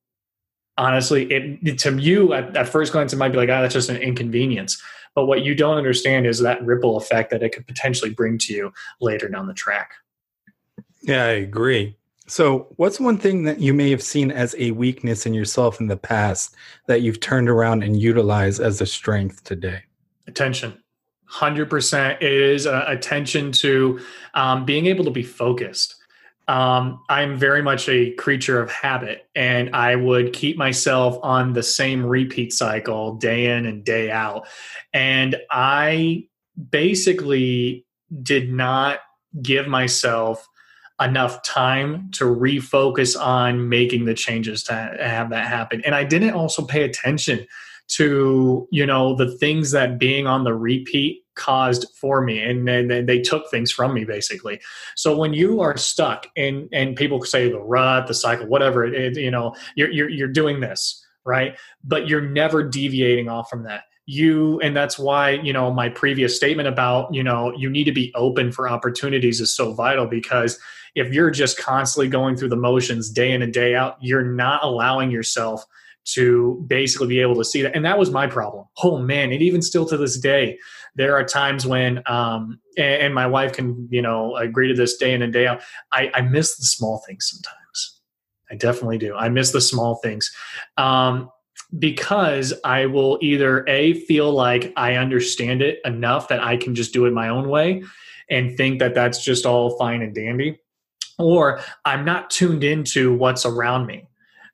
Honestly, 0.78 1.25
it 1.33 1.78
to 1.78 1.99
you 1.99 2.33
at, 2.33 2.57
at 2.57 2.69
first 2.69 2.93
glance, 2.93 3.12
it 3.12 3.16
might 3.16 3.31
be 3.31 3.38
like, 3.38 3.49
oh, 3.49 3.61
that's 3.61 3.75
just 3.75 3.88
an 3.88 3.97
inconvenience. 3.97 4.81
But 5.14 5.26
what 5.26 5.43
you 5.43 5.55
don't 5.55 5.78
understand 5.78 6.26
is 6.26 6.40
that 6.40 6.62
ripple 6.62 6.97
effect 6.97 7.31
that 7.31 7.43
it 7.43 7.50
could 7.50 7.66
potentially 7.66 8.11
bring 8.11 8.38
to 8.38 8.52
you 8.52 8.73
later 9.00 9.28
down 9.28 9.47
the 9.47 9.55
track. 9.55 9.93
Yeah, 11.02 11.25
I 11.25 11.31
agree. 11.31 11.97
So, 12.28 12.66
what's 12.76 13.00
one 13.00 13.16
thing 13.16 13.45
that 13.45 13.61
you 13.61 13.73
may 13.73 13.90
have 13.90 14.02
seen 14.02 14.31
as 14.31 14.55
a 14.59 14.73
weakness 14.73 15.26
in 15.26 15.33
yourself 15.33 15.81
in 15.81 15.87
the 15.87 15.97
past 15.97 16.55
that 16.87 17.00
you've 17.00 17.21
turned 17.21 17.49
around 17.49 17.83
and 17.83 18.00
utilized 18.00 18.61
as 18.61 18.81
a 18.81 18.87
strength 18.87 19.45
today? 19.45 19.83
Attention. 20.26 20.83
100% 21.33 22.18
is 22.21 22.66
uh, 22.66 22.85
attention 22.87 23.52
to 23.52 24.00
um, 24.35 24.64
being 24.64 24.87
able 24.87 25.04
to 25.04 25.11
be 25.11 25.23
focused. 25.23 25.97
Um, 26.49 27.02
I'm 27.09 27.37
very 27.37 27.62
much 27.62 27.88
a 27.88 28.12
creature 28.12 28.61
of 28.61 28.71
habit, 28.71 29.28
and 29.35 29.75
I 29.75 29.97
would 29.97 30.33
keep 30.33 30.56
myself 30.56 31.18
on 31.23 31.54
the 31.54 31.62
same 31.62 32.06
repeat 32.06 32.52
cycle 32.52 33.16
day 33.16 33.56
in 33.56 33.66
and 33.66 33.85
day 33.85 34.12
out. 34.12 34.47
And 34.92 35.37
I 35.50 36.28
basically 36.71 37.85
did 38.23 38.52
not 38.52 39.00
give 39.42 39.66
myself 39.66 40.47
enough 41.00 41.42
time 41.42 42.11
to 42.12 42.25
refocus 42.25 43.21
on 43.21 43.68
making 43.68 44.04
the 44.04 44.14
changes 44.14 44.62
to 44.64 44.73
have 44.73 45.30
that 45.30 45.47
happen. 45.47 45.83
And 45.85 45.95
I 45.95 46.04
didn't 46.04 46.35
also 46.35 46.64
pay 46.64 46.85
attention 46.85 47.47
to 47.88 48.66
you 48.71 48.87
know 48.87 49.14
the 49.14 49.37
things 49.38 49.71
that 49.71 49.99
being 49.99 50.26
on 50.26 50.45
the 50.45 50.55
repeat 50.55 51.23
caused 51.35 51.87
for 51.95 52.23
me 52.23 52.43
and 52.43 52.66
then 52.66 53.07
they 53.07 53.21
took 53.21 53.50
things 53.50 53.71
from 53.71 53.93
me 53.95 54.05
basically. 54.05 54.61
So 54.95 55.16
when 55.16 55.35
you 55.35 55.61
are 55.61 55.76
stuck 55.76 56.26
and 56.37 56.69
and 56.73 56.97
people 56.97 57.23
say 57.25 57.50
the 57.50 57.61
rut 57.61 58.07
the 58.07 58.14
cycle 58.14 58.47
whatever 58.47 58.85
it, 58.85 58.95
it 58.95 59.21
you 59.21 59.31
know 59.31 59.55
you're, 59.75 59.90
you're 59.90 60.09
you're 60.09 60.28
doing 60.28 60.61
this 60.61 61.02
right? 61.26 61.59
But 61.85 62.09
you're 62.09 62.23
never 62.23 62.62
deviating 62.62 63.28
off 63.28 63.50
from 63.50 63.64
that. 63.64 63.83
You 64.07 64.61
and 64.61 64.75
that's 64.75 64.99
why 64.99 65.31
you 65.31 65.52
know 65.52 65.73
my 65.73 65.88
previous 65.88 66.37
statement 66.37 66.69
about 66.69 67.12
you 67.12 67.25
know 67.25 67.52
you 67.57 67.69
need 67.69 67.85
to 67.85 67.93
be 67.93 68.12
open 68.14 68.52
for 68.52 68.69
opportunities 68.69 69.41
is 69.41 69.54
so 69.54 69.73
vital 69.73 70.06
because 70.06 70.60
if 70.95 71.13
you're 71.13 71.32
just 71.32 71.58
constantly 71.58 72.08
going 72.08 72.37
through 72.37 72.50
the 72.50 72.56
motions 72.56 73.10
day 73.10 73.32
in 73.32 73.43
and 73.43 73.52
day 73.52 73.75
out 73.75 73.97
you're 74.00 74.23
not 74.23 74.63
allowing 74.63 75.10
yourself 75.10 75.67
to 76.06 76.64
basically 76.66 77.08
be 77.08 77.21
able 77.21 77.34
to 77.36 77.45
see 77.45 77.62
that. 77.62 77.75
And 77.75 77.84
that 77.84 77.99
was 77.99 78.10
my 78.10 78.26
problem. 78.26 78.66
Oh 78.82 78.99
man, 78.99 79.32
and 79.32 79.42
even 79.42 79.62
still 79.62 79.86
to 79.86 79.97
this 79.97 80.19
day, 80.19 80.58
there 80.95 81.14
are 81.14 81.25
times 81.25 81.66
when, 81.66 82.02
um, 82.06 82.60
and, 82.78 83.02
and, 83.02 83.14
my 83.14 83.26
wife 83.26 83.52
can, 83.52 83.86
you 83.90 84.00
know, 84.00 84.34
agree 84.36 84.69
to 84.69 84.75
this 84.75 84.97
day 84.97 85.12
in 85.12 85.23
and 85.23 85.32
day 85.32 85.47
out. 85.47 85.60
I, 85.92 86.10
I 86.14 86.21
miss 86.23 86.56
the 86.56 86.64
small 86.64 87.02
things 87.06 87.28
sometimes. 87.30 88.00
I 88.50 88.54
definitely 88.54 88.99
do. 88.99 89.14
I 89.14 89.28
miss 89.28 89.52
the 89.52 89.60
small 89.60 89.97
things. 89.97 90.30
Um, 90.78 91.30
because 91.78 92.54
I 92.64 92.86
will 92.86 93.19
either 93.21 93.64
A, 93.66 93.95
feel 94.04 94.32
like 94.32 94.73
I 94.76 94.95
understand 94.95 95.62
it 95.62 95.80
enough 95.84 96.28
that 96.28 96.42
I 96.42 96.56
can 96.56 96.75
just 96.75 96.92
do 96.92 97.06
it 97.06 97.12
my 97.12 97.28
own 97.28 97.49
way 97.49 97.82
and 98.30 98.56
think 98.56 98.78
that 98.78 98.95
that's 98.95 99.25
just 99.25 99.47
all 99.47 99.76
fine 99.76 100.02
and 100.02 100.14
dandy, 100.14 100.58
or 101.19 101.60
I'm 101.84 102.04
not 102.04 102.30
tuned 102.30 102.64
into 102.64 103.14
what's 103.14 103.45
around 103.45 103.86
me. 103.86 104.06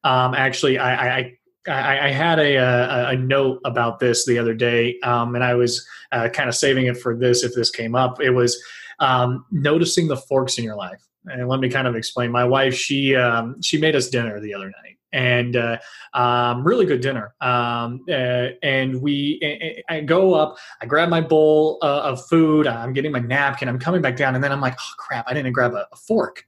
Um, 0.04 0.34
actually, 0.34 0.78
I, 0.78 1.18
I, 1.18 1.38
I, 1.68 2.08
I 2.08 2.10
had 2.10 2.38
a, 2.38 2.56
a, 2.56 3.08
a, 3.10 3.16
note 3.16 3.60
about 3.64 4.00
this 4.00 4.26
the 4.26 4.38
other 4.38 4.54
day, 4.54 4.98
um, 5.00 5.34
and 5.34 5.44
I 5.44 5.54
was 5.54 5.86
uh, 6.10 6.28
kind 6.28 6.48
of 6.48 6.54
saving 6.54 6.86
it 6.86 6.96
for 6.96 7.16
this 7.16 7.44
if 7.44 7.54
this 7.54 7.70
came 7.70 7.94
up. 7.94 8.20
It 8.20 8.30
was 8.30 8.60
um, 8.98 9.44
noticing 9.50 10.08
the 10.08 10.16
forks 10.16 10.58
in 10.58 10.64
your 10.64 10.76
life. 10.76 11.00
And 11.26 11.48
let 11.48 11.60
me 11.60 11.68
kind 11.68 11.86
of 11.86 11.94
explain. 11.94 12.32
My 12.32 12.44
wife, 12.44 12.74
she 12.74 13.14
um, 13.14 13.60
she 13.62 13.78
made 13.78 13.94
us 13.94 14.08
dinner 14.08 14.40
the 14.40 14.52
other 14.54 14.66
night, 14.66 14.98
and 15.12 15.56
uh, 15.56 15.78
um, 16.14 16.64
really 16.64 16.84
good 16.84 17.00
dinner. 17.00 17.34
Um, 17.40 18.04
uh, 18.08 18.48
and 18.62 19.00
we, 19.00 19.84
I 19.88 20.00
go 20.00 20.34
up, 20.34 20.56
I 20.80 20.86
grab 20.86 21.10
my 21.10 21.20
bowl 21.20 21.78
uh, 21.82 22.00
of 22.00 22.26
food, 22.26 22.66
I'm 22.66 22.92
getting 22.92 23.12
my 23.12 23.20
napkin, 23.20 23.68
I'm 23.68 23.78
coming 23.78 24.02
back 24.02 24.16
down, 24.16 24.34
and 24.34 24.42
then 24.42 24.50
I'm 24.50 24.60
like, 24.60 24.74
oh 24.74 24.94
crap, 24.98 25.26
I 25.28 25.34
didn't 25.34 25.52
grab 25.52 25.74
a, 25.74 25.86
a 25.92 25.96
fork. 25.96 26.44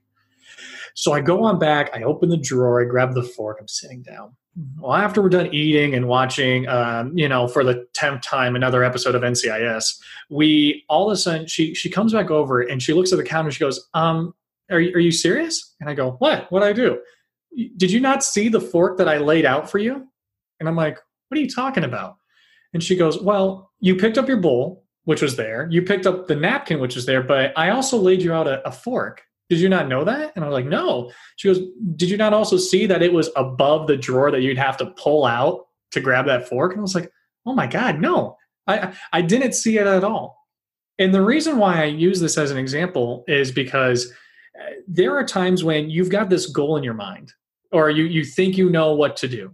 So 0.95 1.13
I 1.13 1.21
go 1.21 1.43
on 1.43 1.59
back, 1.59 1.91
I 1.93 2.01
open 2.03 2.29
the 2.29 2.37
drawer, 2.37 2.81
I 2.81 2.85
grab 2.85 3.13
the 3.13 3.23
fork, 3.23 3.57
I'm 3.61 3.67
sitting 3.67 4.01
down 4.01 4.35
well, 4.79 4.93
after 4.93 5.21
we're 5.21 5.29
done 5.29 5.53
eating 5.53 5.95
and 5.95 6.07
watching, 6.07 6.67
um, 6.67 7.17
you 7.17 7.27
know, 7.27 7.47
for 7.47 7.63
the 7.63 7.87
tenth 7.93 8.21
time 8.21 8.55
another 8.55 8.83
episode 8.83 9.15
of 9.15 9.21
NCIS, 9.21 9.99
we 10.29 10.85
all 10.87 11.09
of 11.09 11.13
a 11.13 11.17
sudden 11.17 11.47
she 11.47 11.73
she 11.73 11.89
comes 11.89 12.13
back 12.13 12.31
over 12.31 12.61
and 12.61 12.81
she 12.81 12.93
looks 12.93 13.11
at 13.11 13.17
the 13.17 13.23
counter. 13.23 13.47
And 13.47 13.53
She 13.53 13.59
goes, 13.59 13.87
"Um, 13.93 14.33
are 14.71 14.79
you, 14.79 14.95
are 14.95 14.99
you 14.99 15.11
serious?" 15.11 15.75
And 15.81 15.89
I 15.89 15.93
go, 15.93 16.11
"What? 16.19 16.49
What 16.51 16.63
I 16.63 16.71
do? 16.71 16.99
Did 17.77 17.91
you 17.91 17.99
not 17.99 18.23
see 18.23 18.47
the 18.47 18.61
fork 18.61 18.97
that 18.97 19.09
I 19.09 19.17
laid 19.17 19.45
out 19.45 19.69
for 19.69 19.77
you?" 19.77 20.07
And 20.59 20.69
I'm 20.69 20.75
like, 20.75 20.99
"What 21.27 21.37
are 21.37 21.41
you 21.41 21.49
talking 21.49 21.83
about?" 21.83 22.15
And 22.73 22.81
she 22.81 22.95
goes, 22.95 23.21
"Well, 23.21 23.71
you 23.81 23.95
picked 23.97 24.17
up 24.17 24.27
your 24.29 24.37
bowl, 24.37 24.85
which 25.03 25.21
was 25.21 25.35
there. 25.35 25.67
You 25.69 25.81
picked 25.81 26.05
up 26.05 26.27
the 26.27 26.35
napkin, 26.35 26.79
which 26.79 26.95
was 26.95 27.05
there, 27.05 27.21
but 27.21 27.51
I 27.57 27.71
also 27.71 27.97
laid 27.97 28.21
you 28.21 28.31
out 28.31 28.47
a, 28.47 28.65
a 28.65 28.71
fork." 28.71 29.23
Did 29.49 29.59
you 29.59 29.69
not 29.69 29.87
know 29.87 30.03
that? 30.03 30.33
And 30.35 30.43
I 30.43 30.47
was 30.47 30.53
like, 30.53 30.65
no. 30.65 31.11
She 31.35 31.47
goes, 31.47 31.59
did 31.95 32.09
you 32.09 32.17
not 32.17 32.33
also 32.33 32.57
see 32.57 32.85
that 32.87 33.03
it 33.03 33.13
was 33.13 33.29
above 33.35 33.87
the 33.87 33.97
drawer 33.97 34.31
that 34.31 34.41
you'd 34.41 34.57
have 34.57 34.77
to 34.77 34.87
pull 34.87 35.25
out 35.25 35.67
to 35.91 36.01
grab 36.01 36.25
that 36.25 36.49
fork? 36.49 36.71
And 36.71 36.79
I 36.79 36.81
was 36.81 36.95
like, 36.95 37.11
oh 37.45 37.53
my 37.53 37.67
God, 37.67 37.99
no. 37.99 38.37
I, 38.67 38.93
I 39.13 39.21
didn't 39.21 39.53
see 39.53 39.77
it 39.77 39.85
at 39.85 40.03
all. 40.03 40.37
And 40.97 41.13
the 41.13 41.21
reason 41.21 41.57
why 41.57 41.81
I 41.81 41.85
use 41.85 42.19
this 42.19 42.37
as 42.37 42.51
an 42.51 42.57
example 42.57 43.23
is 43.27 43.51
because 43.51 44.11
uh, 44.59 44.71
there 44.87 45.15
are 45.15 45.25
times 45.25 45.63
when 45.63 45.89
you've 45.89 46.09
got 46.09 46.29
this 46.29 46.47
goal 46.47 46.77
in 46.77 46.83
your 46.83 46.93
mind 46.93 47.33
or 47.71 47.89
you, 47.89 48.05
you 48.05 48.23
think 48.23 48.57
you 48.57 48.69
know 48.69 48.93
what 48.95 49.17
to 49.17 49.27
do, 49.27 49.53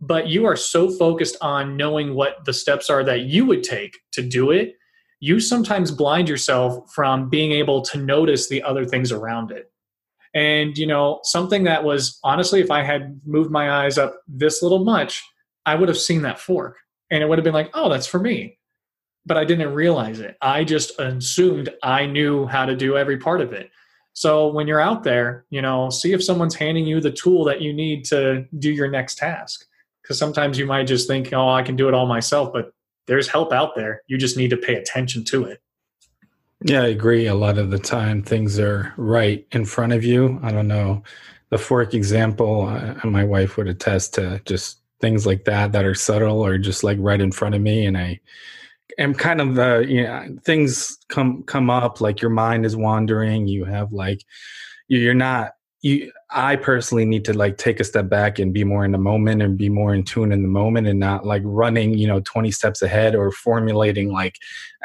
but 0.00 0.28
you 0.28 0.44
are 0.46 0.56
so 0.56 0.90
focused 0.90 1.36
on 1.40 1.76
knowing 1.76 2.14
what 2.14 2.44
the 2.44 2.52
steps 2.52 2.90
are 2.90 3.04
that 3.04 3.20
you 3.20 3.46
would 3.46 3.62
take 3.62 3.98
to 4.12 4.22
do 4.22 4.50
it 4.50 4.74
you 5.20 5.38
sometimes 5.38 5.90
blind 5.90 6.28
yourself 6.28 6.90
from 6.92 7.28
being 7.28 7.52
able 7.52 7.82
to 7.82 7.98
notice 7.98 8.48
the 8.48 8.62
other 8.62 8.84
things 8.86 9.12
around 9.12 9.50
it. 9.50 9.70
And, 10.34 10.76
you 10.78 10.86
know, 10.86 11.20
something 11.24 11.64
that 11.64 11.84
was 11.84 12.18
honestly, 12.24 12.60
if 12.60 12.70
I 12.70 12.82
had 12.82 13.20
moved 13.26 13.50
my 13.50 13.84
eyes 13.84 13.98
up 13.98 14.20
this 14.26 14.62
little 14.62 14.84
much, 14.84 15.22
I 15.66 15.74
would 15.74 15.88
have 15.88 15.98
seen 15.98 16.22
that 16.22 16.40
fork 16.40 16.78
and 17.10 17.22
it 17.22 17.28
would 17.28 17.38
have 17.38 17.44
been 17.44 17.54
like, 17.54 17.70
oh, 17.74 17.88
that's 17.90 18.06
for 18.06 18.18
me. 18.18 18.58
But 19.26 19.36
I 19.36 19.44
didn't 19.44 19.74
realize 19.74 20.20
it. 20.20 20.36
I 20.40 20.64
just 20.64 20.98
assumed 20.98 21.68
I 21.82 22.06
knew 22.06 22.46
how 22.46 22.64
to 22.64 22.74
do 22.74 22.96
every 22.96 23.18
part 23.18 23.40
of 23.40 23.52
it. 23.52 23.70
So 24.14 24.48
when 24.48 24.66
you're 24.66 24.80
out 24.80 25.04
there, 25.04 25.44
you 25.50 25.60
know, 25.60 25.90
see 25.90 26.12
if 26.12 26.24
someone's 26.24 26.54
handing 26.54 26.86
you 26.86 27.00
the 27.00 27.12
tool 27.12 27.44
that 27.44 27.60
you 27.60 27.72
need 27.72 28.04
to 28.06 28.46
do 28.58 28.70
your 28.72 28.88
next 28.88 29.18
task. 29.18 29.66
Because 30.02 30.18
sometimes 30.18 30.58
you 30.58 30.66
might 30.66 30.86
just 30.86 31.06
think, 31.06 31.32
oh, 31.32 31.50
I 31.50 31.62
can 31.62 31.76
do 31.76 31.88
it 31.88 31.94
all 31.94 32.06
myself. 32.06 32.52
But 32.52 32.72
there's 33.10 33.26
help 33.26 33.52
out 33.52 33.74
there. 33.74 34.02
You 34.06 34.16
just 34.16 34.36
need 34.36 34.50
to 34.50 34.56
pay 34.56 34.76
attention 34.76 35.24
to 35.24 35.42
it. 35.42 35.60
Yeah, 36.62 36.82
I 36.82 36.86
agree. 36.86 37.26
A 37.26 37.34
lot 37.34 37.58
of 37.58 37.72
the 37.72 37.78
time, 37.78 38.22
things 38.22 38.56
are 38.60 38.94
right 38.96 39.44
in 39.50 39.64
front 39.64 39.92
of 39.92 40.04
you. 40.04 40.38
I 40.44 40.52
don't 40.52 40.68
know. 40.68 41.02
The 41.48 41.58
fork 41.58 41.92
example, 41.92 42.68
uh, 42.68 42.94
my 43.04 43.24
wife 43.24 43.56
would 43.56 43.66
attest 43.66 44.14
to 44.14 44.40
just 44.44 44.78
things 45.00 45.26
like 45.26 45.44
that 45.46 45.72
that 45.72 45.84
are 45.84 45.94
subtle 45.94 46.40
or 46.40 46.56
just 46.56 46.84
like 46.84 46.98
right 47.00 47.20
in 47.20 47.32
front 47.32 47.56
of 47.56 47.60
me. 47.60 47.84
And 47.84 47.98
I 47.98 48.20
am 48.96 49.12
kind 49.12 49.40
of 49.40 49.58
uh, 49.58 49.78
you 49.80 50.04
know 50.04 50.36
things 50.44 50.96
come 51.08 51.42
come 51.42 51.68
up 51.68 52.00
like 52.00 52.20
your 52.20 52.30
mind 52.30 52.64
is 52.64 52.76
wandering 52.76 53.48
you 53.48 53.64
have 53.64 53.92
like 53.92 54.22
you're 54.86 55.14
not 55.14 55.54
you 55.80 56.12
i 56.32 56.56
personally 56.56 57.04
need 57.04 57.24
to 57.24 57.32
like 57.32 57.56
take 57.56 57.80
a 57.80 57.84
step 57.84 58.08
back 58.08 58.38
and 58.38 58.52
be 58.52 58.64
more 58.64 58.84
in 58.84 58.92
the 58.92 58.98
moment 58.98 59.42
and 59.42 59.58
be 59.58 59.68
more 59.68 59.94
in 59.94 60.04
tune 60.04 60.32
in 60.32 60.42
the 60.42 60.48
moment 60.48 60.86
and 60.86 60.98
not 60.98 61.26
like 61.26 61.42
running 61.44 61.96
you 61.96 62.06
know 62.06 62.20
20 62.20 62.50
steps 62.50 62.82
ahead 62.82 63.14
or 63.14 63.30
formulating 63.30 64.10
like 64.12 64.36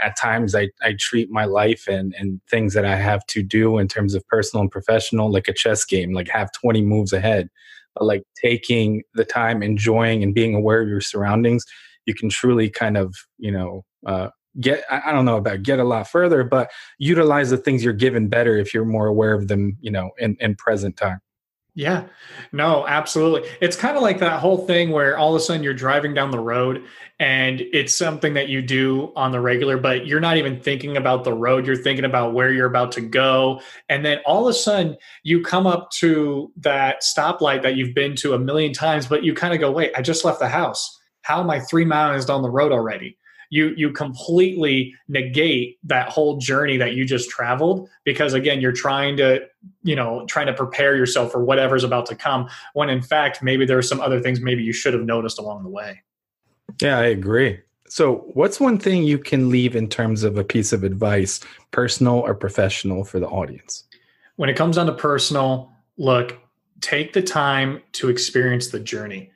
at 0.02 0.16
times 0.18 0.56
i 0.56 0.70
i 0.82 0.94
treat 1.00 1.30
my 1.30 1.46
life 1.46 1.88
and 1.88 2.14
and 2.18 2.42
things 2.50 2.74
that 2.74 2.86
i 2.86 2.96
have 2.96 3.26
to 3.28 3.44
do 3.44 3.78
in 3.78 3.88
terms 3.88 4.14
of 4.14 4.28
personal 4.28 4.62
and 4.62 4.72
professional 4.72 5.32
like 5.32 5.48
a 5.48 5.54
chess 5.54 5.86
game 5.86 6.14
like 6.14 6.28
have 6.28 6.52
20 6.52 6.82
moves 6.82 7.14
ahead. 7.14 7.50
But 7.96 8.06
like 8.06 8.24
taking 8.36 9.04
the 9.14 9.24
time 9.24 9.64
enjoying 9.64 10.22
and 10.22 10.36
being 10.36 10.54
aware 10.54 10.82
of 10.82 10.90
your 10.90 11.00
surroundings 11.00 11.66
you 12.06 12.14
can 12.14 12.30
truly 12.30 12.70
kind 12.70 12.98
of 12.98 13.16
you 13.38 13.52
know 13.52 13.86
uh, 14.06 14.30
get 14.60 14.84
i 14.90 15.12
don't 15.12 15.26
know 15.26 15.38
about 15.38 15.64
get 15.64 15.80
a 15.80 15.84
lot 15.84 16.08
further 16.08 16.44
but 16.44 16.72
utilize 16.98 17.50
the 17.50 17.58
things 17.58 17.84
you're 17.84 17.94
given 17.94 18.28
better 18.28 18.58
if 18.58 18.74
you're 18.74 18.86
more 18.86 19.08
aware 19.08 19.34
of 19.34 19.48
them 19.48 19.78
you 19.82 19.92
know 19.92 20.12
in, 20.18 20.38
in 20.40 20.56
present 20.56 20.96
time 20.98 21.20
yeah, 21.78 22.08
no, 22.54 22.88
absolutely. 22.88 23.50
It's 23.60 23.76
kind 23.76 23.98
of 23.98 24.02
like 24.02 24.20
that 24.20 24.40
whole 24.40 24.66
thing 24.66 24.92
where 24.92 25.18
all 25.18 25.36
of 25.36 25.42
a 25.42 25.44
sudden 25.44 25.62
you're 25.62 25.74
driving 25.74 26.14
down 26.14 26.32
the 26.32 26.40
road 26.40 26.82
and 27.20 27.62
it's 27.74 27.94
something 27.94 28.34
that 28.36 28.48
you 28.48 28.62
do 28.62 29.12
on 29.18 29.34
the 29.34 29.42
regular, 29.42 29.78
but 29.78 30.08
you're 30.08 30.22
not 30.22 30.38
even 30.38 30.58
thinking 30.58 30.96
about 30.96 31.26
the 31.26 31.34
road. 31.34 31.68
You're 31.68 31.76
thinking 31.76 32.06
about 32.06 32.34
where 32.34 32.54
you're 32.54 32.66
about 32.66 32.94
to 32.94 33.02
go. 33.02 33.60
And 33.90 34.06
then 34.06 34.20
all 34.26 34.48
of 34.48 34.56
a 34.56 34.58
sudden 34.58 34.96
you 35.24 35.44
come 35.44 35.68
up 35.68 35.92
to 36.00 36.50
that 36.56 37.02
stoplight 37.04 37.62
that 37.64 37.76
you've 37.76 37.94
been 37.94 38.16
to 38.18 38.34
a 38.34 38.40
million 38.40 38.72
times, 38.72 39.06
but 39.08 39.26
you 39.26 39.34
kind 39.34 39.54
of 39.54 39.60
go, 39.60 39.70
wait, 39.70 39.92
I 39.98 40.02
just 40.02 40.24
left 40.24 40.40
the 40.40 40.48
house. 40.48 40.98
How 41.24 41.42
am 41.42 41.50
I 41.50 41.60
three 41.60 41.86
miles 41.86 42.26
down 42.26 42.42
the 42.42 42.50
road 42.50 42.72
already? 42.72 43.18
You 43.50 43.74
you 43.78 43.92
completely 43.92 44.94
negate 45.08 45.78
that 45.84 46.10
whole 46.10 46.38
journey 46.38 46.78
that 46.78 46.94
you 46.94 47.06
just 47.06 47.30
traveled 47.30 47.90
because 48.04 48.34
again 48.34 48.62
you're 48.62 48.72
trying 48.72 49.18
to 49.18 49.46
you 49.84 49.96
know 49.96 50.26
trying 50.28 50.48
to 50.48 50.54
prepare 50.54 50.96
yourself 50.96 51.32
for 51.32 51.44
whatever's 51.44 51.84
about 51.84 52.06
to 52.06 52.16
come 52.16 52.50
when 52.74 52.90
in 52.90 53.02
fact 53.02 53.42
maybe 53.44 53.66
there 53.66 53.78
are 53.78 53.84
some 53.84 54.02
other 54.02 54.22
things 54.22 54.40
maybe 54.42 54.64
you 54.64 54.74
should 54.74 54.94
have 54.94 55.04
noticed 55.04 55.40
along 55.40 55.64
the 55.64 55.70
way. 55.70 56.02
Yeah 56.82 56.98
i 56.98 57.06
agree. 57.06 57.60
So 57.88 58.26
what's 58.34 58.60
one 58.60 58.80
thing 58.80 59.04
you 59.04 59.20
can 59.20 59.50
leave 59.50 59.76
in 59.76 59.88
terms 59.88 60.24
of 60.24 60.38
a 60.38 60.44
piece 60.44 60.74
of 60.74 60.84
advice 60.84 61.40
personal 61.70 62.16
or 62.16 62.34
professional 62.34 63.06
for 63.06 63.20
the 63.20 63.28
audience? 63.28 63.84
When 64.38 64.50
it 64.50 64.58
comes 64.58 64.76
down 64.76 64.88
to 64.88 64.94
personal 64.94 65.72
look 65.98 66.38
take 66.82 67.14
the 67.14 67.22
time 67.22 67.82
to 67.94 68.10
experience 68.10 68.68
the 68.68 68.80
journey. 68.80 69.32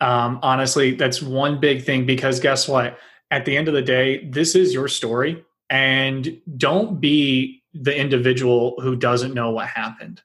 Um, 0.00 0.38
honestly 0.42 0.94
that's 0.94 1.22
one 1.22 1.60
big 1.60 1.82
thing 1.82 2.04
because 2.04 2.40
guess 2.40 2.68
what 2.68 2.98
at 3.34 3.44
the 3.44 3.56
end 3.56 3.66
of 3.66 3.74
the 3.74 3.82
day, 3.82 4.24
this 4.26 4.54
is 4.54 4.72
your 4.72 4.86
story. 4.86 5.44
And 5.68 6.40
don't 6.56 7.00
be 7.00 7.64
the 7.74 7.94
individual 7.94 8.76
who 8.80 8.94
doesn't 8.94 9.34
know 9.34 9.50
what 9.50 9.66
happened. 9.66 10.22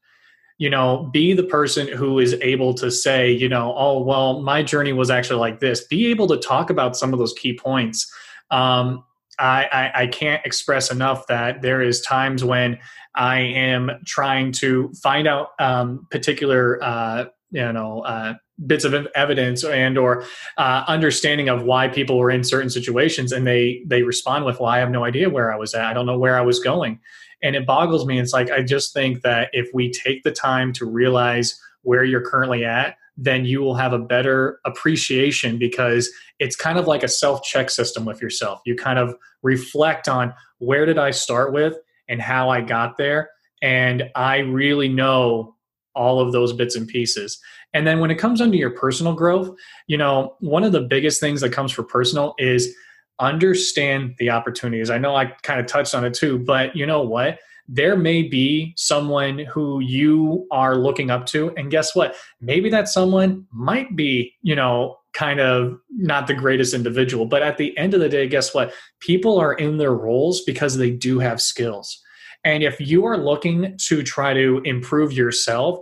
You 0.59 0.69
know, 0.69 1.09
be 1.11 1.33
the 1.33 1.43
person 1.43 1.87
who 1.87 2.19
is 2.19 2.35
able 2.35 2.75
to 2.75 2.91
say, 2.91 3.31
you 3.31 3.49
know, 3.49 3.73
oh, 3.75 4.03
well, 4.03 4.41
my 4.41 4.61
journey 4.61 4.93
was 4.93 5.09
actually 5.09 5.39
like 5.39 5.59
this. 5.59 5.87
Be 5.87 6.11
able 6.11 6.27
to 6.27 6.37
talk 6.37 6.69
about 6.69 6.95
some 6.95 7.11
of 7.11 7.17
those 7.17 7.33
key 7.33 7.57
points. 7.57 8.13
Um, 8.51 9.03
I, 9.39 9.65
I, 9.71 10.01
I 10.03 10.07
can't 10.07 10.45
express 10.45 10.91
enough 10.91 11.25
that 11.27 11.63
there 11.63 11.81
is 11.81 12.01
times 12.01 12.43
when 12.43 12.77
I 13.15 13.39
am 13.39 13.89
trying 14.05 14.51
to 14.53 14.93
find 15.01 15.27
out 15.27 15.47
um, 15.57 16.05
particular, 16.11 16.77
uh, 16.83 17.25
you 17.49 17.73
know, 17.73 18.01
uh, 18.01 18.35
bits 18.65 18.83
of 18.83 18.93
evidence 19.15 19.63
and 19.63 19.97
or 19.97 20.23
uh, 20.57 20.83
understanding 20.87 21.49
of 21.49 21.63
why 21.63 21.87
people 21.87 22.17
were 22.17 22.31
in 22.31 22.43
certain 22.43 22.69
situations 22.69 23.31
and 23.31 23.47
they 23.47 23.81
they 23.85 24.03
respond 24.03 24.45
with 24.45 24.59
well 24.59 24.69
i 24.69 24.79
have 24.79 24.91
no 24.91 25.05
idea 25.05 25.29
where 25.29 25.53
i 25.53 25.55
was 25.55 25.73
at. 25.73 25.85
I 25.85 25.93
don't 25.93 26.05
know 26.05 26.17
where 26.17 26.37
i 26.37 26.41
was 26.41 26.59
going. 26.59 26.99
And 27.41 27.55
it 27.55 27.65
boggles 27.65 28.05
me. 28.05 28.19
It's 28.19 28.33
like 28.33 28.51
i 28.51 28.61
just 28.61 28.93
think 28.93 29.21
that 29.21 29.49
if 29.53 29.69
we 29.73 29.91
take 29.91 30.23
the 30.23 30.31
time 30.31 30.73
to 30.73 30.85
realize 30.85 31.59
where 31.83 32.03
you're 32.03 32.27
currently 32.27 32.65
at 32.65 32.97
then 33.21 33.43
you 33.43 33.59
will 33.59 33.75
have 33.75 33.91
a 33.91 33.99
better 33.99 34.59
appreciation 34.65 35.57
because 35.57 36.09
it's 36.39 36.55
kind 36.55 36.79
of 36.79 36.87
like 36.87 37.03
a 37.03 37.07
self 37.07 37.43
check 37.43 37.69
system 37.69 38.05
with 38.05 38.21
yourself. 38.21 38.61
You 38.65 38.75
kind 38.75 38.97
of 38.97 39.13
reflect 39.43 40.07
on 40.07 40.33
where 40.59 40.85
did 40.85 40.97
i 40.97 41.11
start 41.11 41.51
with 41.51 41.75
and 42.07 42.21
how 42.21 42.49
i 42.49 42.61
got 42.61 42.97
there? 42.97 43.29
And 43.61 44.09
i 44.15 44.37
really 44.37 44.87
know 44.87 45.55
all 45.99 46.19
of 46.19 46.31
those 46.31 46.53
bits 46.53 46.75
and 46.75 46.87
pieces 46.87 47.39
and 47.73 47.85
then 47.85 47.99
when 47.99 48.11
it 48.11 48.15
comes 48.15 48.41
under 48.41 48.57
your 48.57 48.71
personal 48.71 49.13
growth, 49.13 49.55
you 49.87 49.97
know, 49.97 50.35
one 50.39 50.63
of 50.63 50.71
the 50.71 50.81
biggest 50.81 51.19
things 51.19 51.41
that 51.41 51.51
comes 51.51 51.71
for 51.71 51.83
personal 51.83 52.33
is 52.37 52.73
understand 53.19 54.15
the 54.17 54.29
opportunities. 54.29 54.89
I 54.89 54.97
know 54.97 55.15
I 55.15 55.25
kind 55.43 55.59
of 55.59 55.67
touched 55.67 55.93
on 55.93 56.05
it 56.05 56.13
too, 56.13 56.39
but 56.39 56.75
you 56.75 56.85
know 56.85 57.01
what? 57.01 57.39
There 57.67 57.95
may 57.95 58.23
be 58.23 58.73
someone 58.77 59.39
who 59.39 59.79
you 59.81 60.47
are 60.51 60.75
looking 60.75 61.11
up 61.11 61.27
to. 61.27 61.53
And 61.55 61.69
guess 61.69 61.95
what? 61.95 62.15
Maybe 62.41 62.69
that 62.71 62.87
someone 62.87 63.45
might 63.51 63.95
be, 63.95 64.33
you 64.41 64.55
know, 64.55 64.97
kind 65.13 65.39
of 65.39 65.77
not 65.91 66.25
the 66.25 66.33
greatest 66.33 66.73
individual. 66.73 67.27
But 67.27 67.43
at 67.43 67.57
the 67.57 67.77
end 67.77 67.93
of 67.93 67.99
the 67.99 68.09
day, 68.09 68.27
guess 68.27 68.55
what? 68.55 68.73
People 69.01 69.37
are 69.37 69.53
in 69.53 69.77
their 69.77 69.93
roles 69.93 70.41
because 70.41 70.77
they 70.77 70.89
do 70.89 71.19
have 71.19 71.41
skills. 71.41 72.01
And 72.43 72.63
if 72.63 72.79
you 72.79 73.05
are 73.05 73.17
looking 73.17 73.77
to 73.87 74.03
try 74.03 74.33
to 74.33 74.61
improve 74.63 75.13
yourself, 75.13 75.79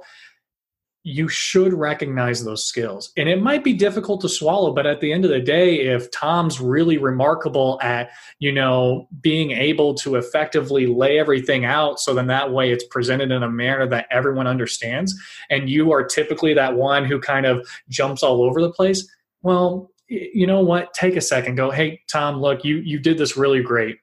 you 1.03 1.29
should 1.29 1.71
recognize 1.71 2.43
those 2.43 2.65
skills. 2.65 3.13
And 3.15 3.29
it 3.29 3.41
might 3.41 3.63
be 3.63 3.71
difficult 3.71 4.19
to 4.21 4.29
swallow, 4.29 4.73
but 4.73 4.85
at 4.85 4.99
the 4.99 5.13
end 5.13 5.23
of 5.23 5.31
the 5.31 5.39
day, 5.39 5.79
if 5.79 6.11
Tom's 6.11 6.59
really 6.59 6.97
remarkable 6.97 7.79
at, 7.81 8.09
you 8.39 8.51
know, 8.51 9.07
being 9.21 9.51
able 9.51 9.93
to 9.95 10.15
effectively 10.15 10.85
lay 10.85 11.17
everything 11.17 11.63
out 11.63 12.01
so 12.01 12.13
then 12.13 12.27
that 12.27 12.51
way 12.51 12.73
it's 12.73 12.83
presented 12.83 13.31
in 13.31 13.41
a 13.41 13.49
manner 13.49 13.87
that 13.87 14.07
everyone 14.11 14.47
understands, 14.47 15.15
and 15.49 15.69
you 15.69 15.93
are 15.93 16.03
typically 16.03 16.53
that 16.55 16.75
one 16.75 17.05
who 17.05 17.21
kind 17.21 17.45
of 17.45 17.65
jumps 17.87 18.21
all 18.21 18.43
over 18.43 18.61
the 18.61 18.71
place, 18.71 19.09
well, 19.43 19.89
you 20.09 20.45
know 20.45 20.59
what? 20.59 20.93
Take 20.93 21.15
a 21.15 21.21
second, 21.21 21.55
go, 21.55 21.71
hey, 21.71 22.01
Tom, 22.11 22.41
look, 22.41 22.65
you 22.65 22.77
you 22.77 22.99
did 22.99 23.17
this 23.17 23.37
really 23.37 23.61
great 23.61 23.97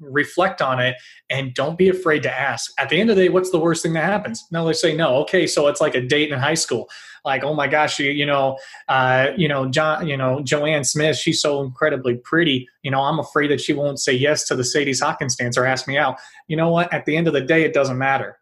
reflect 0.00 0.60
on 0.60 0.80
it 0.80 0.96
and 1.30 1.54
don't 1.54 1.78
be 1.78 1.88
afraid 1.88 2.22
to 2.24 2.32
ask. 2.32 2.72
At 2.78 2.88
the 2.88 3.00
end 3.00 3.10
of 3.10 3.16
the 3.16 3.22
day 3.22 3.28
what's 3.28 3.50
the 3.50 3.58
worst 3.58 3.82
thing 3.82 3.92
that 3.94 4.04
happens? 4.04 4.44
No 4.50 4.66
they 4.66 4.72
say 4.72 4.94
no. 4.94 5.16
Okay 5.18 5.46
so 5.46 5.68
it's 5.68 5.80
like 5.80 5.94
a 5.94 6.00
date 6.00 6.32
in 6.32 6.38
high 6.38 6.54
school. 6.54 6.88
Like 7.24 7.44
oh 7.44 7.54
my 7.54 7.68
gosh 7.68 7.98
you, 7.98 8.10
you 8.10 8.26
know 8.26 8.58
uh, 8.88 9.28
you 9.36 9.48
know 9.48 9.68
john 9.68 10.08
you 10.08 10.16
know 10.16 10.40
joanne 10.42 10.84
smith 10.84 11.16
she's 11.16 11.40
so 11.40 11.62
incredibly 11.62 12.16
pretty. 12.16 12.68
You 12.82 12.90
know 12.90 13.00
i'm 13.00 13.18
afraid 13.18 13.50
that 13.50 13.60
she 13.60 13.72
won't 13.72 14.00
say 14.00 14.12
yes 14.12 14.46
to 14.48 14.56
the 14.56 14.64
sadie's 14.64 15.00
hawkins 15.00 15.36
dance 15.36 15.56
or 15.56 15.64
ask 15.64 15.86
me 15.86 15.96
out. 15.96 16.16
You 16.48 16.56
know 16.56 16.70
what? 16.70 16.92
At 16.92 17.04
the 17.04 17.16
end 17.16 17.28
of 17.28 17.32
the 17.32 17.40
day 17.40 17.62
it 17.62 17.74
doesn't 17.74 17.98
matter. 17.98 18.38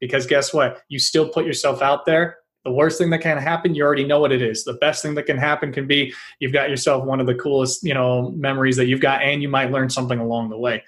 Because 0.00 0.26
guess 0.26 0.54
what? 0.54 0.82
You 0.88 0.98
still 0.98 1.28
put 1.28 1.44
yourself 1.44 1.82
out 1.82 2.06
there 2.06 2.38
the 2.64 2.72
worst 2.72 2.98
thing 2.98 3.10
that 3.10 3.20
can 3.20 3.38
happen 3.38 3.74
you 3.74 3.82
already 3.82 4.04
know 4.04 4.20
what 4.20 4.32
it 4.32 4.42
is. 4.42 4.64
The 4.64 4.74
best 4.74 5.02
thing 5.02 5.14
that 5.14 5.24
can 5.24 5.38
happen 5.38 5.72
can 5.72 5.86
be 5.86 6.12
you've 6.40 6.52
got 6.52 6.70
yourself 6.70 7.04
one 7.04 7.20
of 7.20 7.26
the 7.26 7.34
coolest 7.34 7.82
you 7.82 7.94
know 7.94 8.30
memories 8.36 8.76
that 8.76 8.86
you've 8.86 9.00
got 9.00 9.22
and 9.22 9.42
you 9.42 9.48
might 9.48 9.70
learn 9.70 9.90
something 9.90 10.18
along 10.18 10.50
the 10.50 10.58
way. 10.58 10.82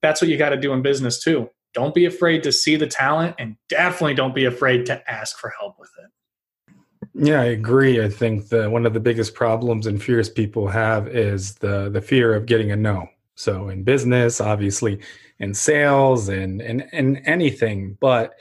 That's 0.00 0.20
what 0.20 0.28
you 0.30 0.36
got 0.36 0.50
to 0.50 0.56
do 0.56 0.72
in 0.72 0.82
business 0.82 1.22
too. 1.22 1.50
Don't 1.74 1.94
be 1.94 2.04
afraid 2.04 2.42
to 2.42 2.52
see 2.52 2.76
the 2.76 2.86
talent 2.86 3.36
and 3.38 3.56
definitely 3.68 4.14
don't 4.14 4.34
be 4.34 4.44
afraid 4.44 4.86
to 4.86 5.10
ask 5.10 5.38
for 5.38 5.52
help 5.58 5.78
with 5.78 5.90
it. 5.98 6.74
Yeah 7.14 7.40
i 7.40 7.46
agree. 7.46 8.02
I 8.02 8.08
think 8.08 8.48
that 8.48 8.70
one 8.70 8.86
of 8.86 8.94
the 8.94 9.00
biggest 9.00 9.34
problems 9.34 9.86
and 9.86 10.02
fears 10.02 10.28
people 10.28 10.68
have 10.68 11.08
is 11.08 11.56
the 11.56 11.90
the 11.90 12.00
fear 12.00 12.34
of 12.34 12.46
getting 12.46 12.70
a 12.70 12.76
no. 12.76 13.08
So 13.34 13.70
in 13.70 13.82
business 13.82 14.40
obviously 14.40 15.00
in 15.40 15.52
sales 15.52 16.28
and 16.28 16.62
and, 16.62 16.88
and 16.92 17.20
anything 17.24 17.96
but 18.00 18.34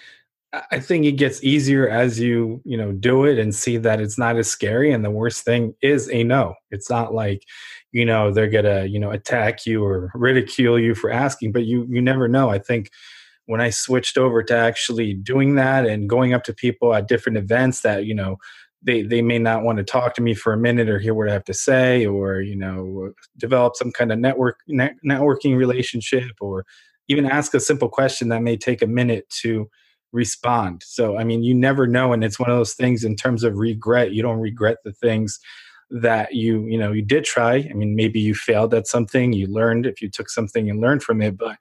I 0.71 0.81
think 0.81 1.05
it 1.05 1.13
gets 1.13 1.41
easier 1.43 1.87
as 1.87 2.19
you, 2.19 2.61
you 2.65 2.75
know, 2.75 2.91
do 2.91 3.23
it 3.23 3.39
and 3.39 3.55
see 3.55 3.77
that 3.77 4.01
it's 4.01 4.17
not 4.17 4.35
as 4.35 4.49
scary. 4.49 4.91
And 4.91 5.03
the 5.05 5.09
worst 5.11 5.45
thing 5.45 5.73
is 5.81 6.09
a 6.09 6.23
no. 6.25 6.55
It's 6.71 6.89
not 6.89 7.13
like, 7.13 7.43
you 7.93 8.03
know, 8.05 8.31
they're 8.33 8.49
gonna, 8.49 8.85
you 8.85 8.99
know, 8.99 9.11
attack 9.11 9.65
you 9.65 9.83
or 9.83 10.11
ridicule 10.13 10.77
you 10.77 10.93
for 10.93 11.09
asking, 11.09 11.53
but 11.53 11.65
you 11.65 11.87
you 11.89 12.01
never 12.01 12.27
know. 12.27 12.49
I 12.49 12.59
think 12.59 12.89
when 13.45 13.61
I 13.61 13.69
switched 13.69 14.17
over 14.17 14.43
to 14.43 14.55
actually 14.55 15.13
doing 15.13 15.55
that 15.55 15.85
and 15.85 16.09
going 16.09 16.33
up 16.33 16.43
to 16.45 16.53
people 16.53 16.93
at 16.93 17.07
different 17.07 17.37
events 17.37 17.81
that, 17.81 18.05
you 18.05 18.13
know, 18.13 18.35
they 18.81 19.03
they 19.03 19.21
may 19.21 19.39
not 19.39 19.63
want 19.63 19.77
to 19.77 19.85
talk 19.85 20.15
to 20.15 20.21
me 20.21 20.33
for 20.33 20.51
a 20.51 20.57
minute 20.57 20.89
or 20.89 20.99
hear 20.99 21.13
what 21.13 21.29
I 21.29 21.33
have 21.33 21.45
to 21.45 21.53
say 21.53 22.05
or, 22.05 22.41
you 22.41 22.57
know, 22.57 23.13
develop 23.37 23.77
some 23.77 23.91
kind 23.93 24.11
of 24.11 24.19
network 24.19 24.59
net, 24.67 24.95
networking 25.05 25.55
relationship 25.55 26.31
or 26.41 26.65
even 27.07 27.25
ask 27.25 27.53
a 27.53 27.59
simple 27.61 27.89
question 27.89 28.29
that 28.29 28.41
may 28.41 28.57
take 28.57 28.81
a 28.81 28.87
minute 28.87 29.29
to 29.41 29.69
respond. 30.11 30.83
So, 30.85 31.17
I 31.17 31.23
mean, 31.23 31.43
you 31.43 31.53
never 31.53 31.87
know. 31.87 32.13
And 32.13 32.23
it's 32.23 32.39
one 32.39 32.49
of 32.49 32.57
those 32.57 32.73
things 32.73 33.03
in 33.03 33.15
terms 33.15 33.43
of 33.43 33.57
regret. 33.57 34.13
You 34.13 34.21
don't 34.21 34.39
regret 34.39 34.77
the 34.83 34.93
things 34.93 35.39
that 35.89 36.33
you, 36.33 36.65
you 36.67 36.77
know, 36.77 36.91
you 36.91 37.01
did 37.01 37.25
try. 37.25 37.67
I 37.69 37.73
mean, 37.73 37.95
maybe 37.95 38.19
you 38.19 38.33
failed 38.33 38.73
at 38.73 38.87
something, 38.87 39.33
you 39.33 39.47
learned 39.47 39.85
if 39.85 40.01
you 40.01 40.09
took 40.09 40.29
something 40.29 40.69
and 40.69 40.79
learned 40.79 41.03
from 41.03 41.21
it. 41.21 41.37
But 41.37 41.57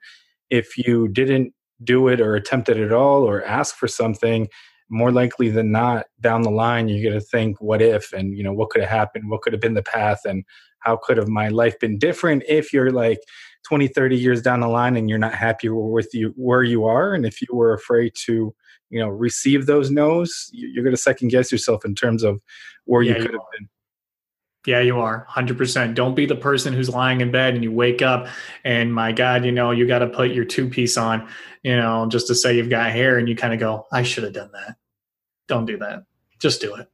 if 0.49 0.77
you 0.77 1.07
didn't 1.09 1.53
do 1.83 2.07
it 2.07 2.21
or 2.21 2.35
attempt 2.35 2.69
it 2.69 2.77
at 2.77 2.93
all 2.93 3.23
or 3.23 3.43
ask 3.43 3.75
for 3.75 3.87
something, 3.87 4.47
more 4.89 5.11
likely 5.11 5.49
than 5.49 5.71
not, 5.71 6.05
down 6.19 6.41
the 6.41 6.51
line, 6.51 6.89
you're 6.89 7.09
going 7.09 7.19
to 7.19 7.25
think, 7.25 7.59
what 7.61 7.81
if? 7.81 8.11
And, 8.11 8.37
you 8.37 8.43
know, 8.43 8.53
what 8.53 8.69
could 8.69 8.81
have 8.81 8.89
happened? 8.89 9.29
What 9.29 9.41
could 9.41 9.53
have 9.53 9.61
been 9.61 9.73
the 9.73 9.81
path? 9.81 10.21
And 10.25 10.43
how 10.79 10.97
could 10.97 11.17
have 11.17 11.29
my 11.29 11.47
life 11.47 11.79
been 11.79 11.97
different 11.97 12.43
if 12.47 12.73
you're 12.73 12.91
like 12.91 13.19
20, 13.67 13.87
30 13.87 14.17
years 14.17 14.41
down 14.41 14.59
the 14.59 14.67
line 14.67 14.95
and 14.95 15.09
you're 15.09 15.19
not 15.19 15.33
happy 15.33 15.69
with 15.69 16.13
you 16.13 16.33
where 16.35 16.63
you 16.63 16.85
are? 16.85 17.13
And 17.13 17.25
if 17.25 17.41
you 17.41 17.47
were 17.51 17.73
afraid 17.73 18.13
to, 18.25 18.53
you 18.89 18.99
know, 18.99 19.07
receive 19.07 19.65
those 19.65 19.91
no's, 19.91 20.49
you're 20.51 20.83
going 20.83 20.95
to 20.95 21.01
second 21.01 21.29
guess 21.29 21.51
yourself 21.51 21.85
in 21.85 21.95
terms 21.95 22.23
of 22.23 22.41
where 22.85 23.01
yeah, 23.01 23.13
you 23.13 23.21
could 23.21 23.31
you 23.31 23.39
have 23.39 23.47
been. 23.57 23.69
Yeah, 24.67 24.81
you 24.81 24.99
are 24.99 25.25
100%. 25.29 25.95
Don't 25.95 26.13
be 26.13 26.27
the 26.27 26.35
person 26.35 26.73
who's 26.73 26.89
lying 26.89 27.21
in 27.21 27.31
bed 27.31 27.55
and 27.55 27.63
you 27.63 27.71
wake 27.71 28.03
up 28.03 28.27
and 28.63 28.93
my 28.93 29.11
God, 29.11 29.43
you 29.43 29.51
know, 29.51 29.71
you 29.71 29.87
got 29.87 29.99
to 29.99 30.07
put 30.07 30.31
your 30.31 30.45
two 30.45 30.69
piece 30.69 30.97
on, 30.97 31.27
you 31.63 31.75
know, 31.75 32.07
just 32.07 32.27
to 32.27 32.35
say 32.35 32.55
you've 32.55 32.69
got 32.69 32.91
hair 32.91 33.17
and 33.17 33.27
you 33.27 33.35
kind 33.35 33.53
of 33.53 33.59
go, 33.59 33.87
I 33.91 34.03
should 34.03 34.23
have 34.23 34.33
done 34.33 34.51
that. 34.53 34.75
Don't 35.47 35.65
do 35.65 35.77
that. 35.77 36.03
Just 36.39 36.61
do 36.61 36.75
it. 36.75 36.87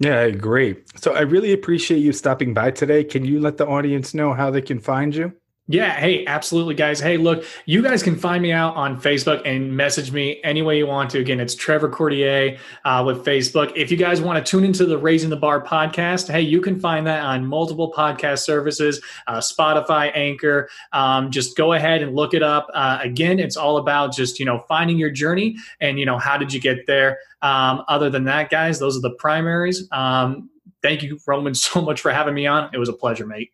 Yeah, 0.00 0.18
I 0.18 0.24
agree. 0.24 0.76
So 0.96 1.14
I 1.14 1.20
really 1.20 1.52
appreciate 1.52 1.98
you 1.98 2.12
stopping 2.12 2.52
by 2.52 2.72
today. 2.72 3.04
Can 3.04 3.24
you 3.24 3.40
let 3.40 3.56
the 3.56 3.66
audience 3.66 4.12
know 4.12 4.34
how 4.34 4.50
they 4.50 4.60
can 4.60 4.80
find 4.80 5.14
you? 5.14 5.32
Yeah. 5.66 5.92
Hey, 5.98 6.26
absolutely, 6.26 6.74
guys. 6.74 7.00
Hey, 7.00 7.16
look, 7.16 7.42
you 7.64 7.82
guys 7.82 8.02
can 8.02 8.16
find 8.16 8.42
me 8.42 8.52
out 8.52 8.76
on 8.76 9.00
Facebook 9.00 9.40
and 9.46 9.74
message 9.74 10.12
me 10.12 10.38
any 10.44 10.60
way 10.60 10.76
you 10.76 10.86
want 10.86 11.08
to. 11.12 11.20
Again, 11.20 11.40
it's 11.40 11.54
Trevor 11.54 11.88
Cordier 11.88 12.58
uh, 12.84 13.02
with 13.06 13.24
Facebook. 13.24 13.72
If 13.74 13.90
you 13.90 13.96
guys 13.96 14.20
want 14.20 14.44
to 14.44 14.50
tune 14.50 14.62
into 14.62 14.84
the 14.84 14.98
Raising 14.98 15.30
the 15.30 15.38
Bar 15.38 15.64
podcast, 15.64 16.30
hey, 16.30 16.42
you 16.42 16.60
can 16.60 16.78
find 16.78 17.06
that 17.06 17.24
on 17.24 17.46
multiple 17.46 17.90
podcast 17.90 18.40
services, 18.40 19.00
uh, 19.26 19.38
Spotify, 19.38 20.14
Anchor. 20.14 20.68
Um, 20.92 21.30
just 21.30 21.56
go 21.56 21.72
ahead 21.72 22.02
and 22.02 22.14
look 22.14 22.34
it 22.34 22.42
up. 22.42 22.66
Uh, 22.74 22.98
again, 23.00 23.38
it's 23.38 23.56
all 23.56 23.78
about 23.78 24.14
just, 24.14 24.38
you 24.38 24.44
know, 24.44 24.66
finding 24.68 24.98
your 24.98 25.10
journey 25.10 25.56
and, 25.80 25.98
you 25.98 26.04
know, 26.04 26.18
how 26.18 26.36
did 26.36 26.52
you 26.52 26.60
get 26.60 26.86
there? 26.86 27.20
Um, 27.40 27.84
other 27.88 28.10
than 28.10 28.24
that, 28.24 28.50
guys, 28.50 28.78
those 28.78 28.98
are 28.98 29.00
the 29.00 29.14
primaries. 29.14 29.88
Um, 29.92 30.50
thank 30.82 31.02
you, 31.02 31.18
Roman, 31.26 31.54
so 31.54 31.80
much 31.80 32.02
for 32.02 32.12
having 32.12 32.34
me 32.34 32.46
on. 32.46 32.68
It 32.74 32.78
was 32.78 32.90
a 32.90 32.94
pleasure, 32.94 33.26
mate. 33.26 33.50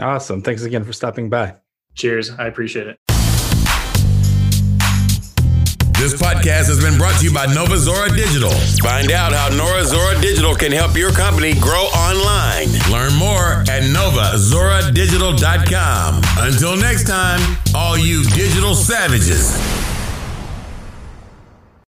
Awesome. 0.00 0.42
Thanks 0.42 0.62
again 0.62 0.84
for 0.84 0.92
stopping 0.92 1.30
by. 1.30 1.56
Cheers. 1.94 2.30
I 2.30 2.46
appreciate 2.46 2.86
it. 2.86 2.98
This 5.98 6.14
podcast 6.14 6.70
has 6.70 6.78
been 6.80 6.96
brought 6.96 7.18
to 7.18 7.24
you 7.24 7.34
by 7.34 7.46
Nova 7.52 7.76
Zora 7.76 8.08
Digital. 8.08 8.52
Find 8.80 9.10
out 9.10 9.32
how 9.32 9.48
Nova 9.48 9.84
Zora 9.84 10.16
Digital 10.20 10.54
can 10.54 10.70
help 10.70 10.96
your 10.96 11.10
company 11.10 11.54
grow 11.54 11.86
online. 11.90 12.68
Learn 12.88 13.12
more 13.18 13.64
at 13.68 13.82
novazoradigital.com. 13.82 16.22
Until 16.38 16.76
next 16.76 17.08
time, 17.08 17.40
all 17.74 17.98
you 17.98 18.22
digital 18.30 18.76
savages. 18.76 19.58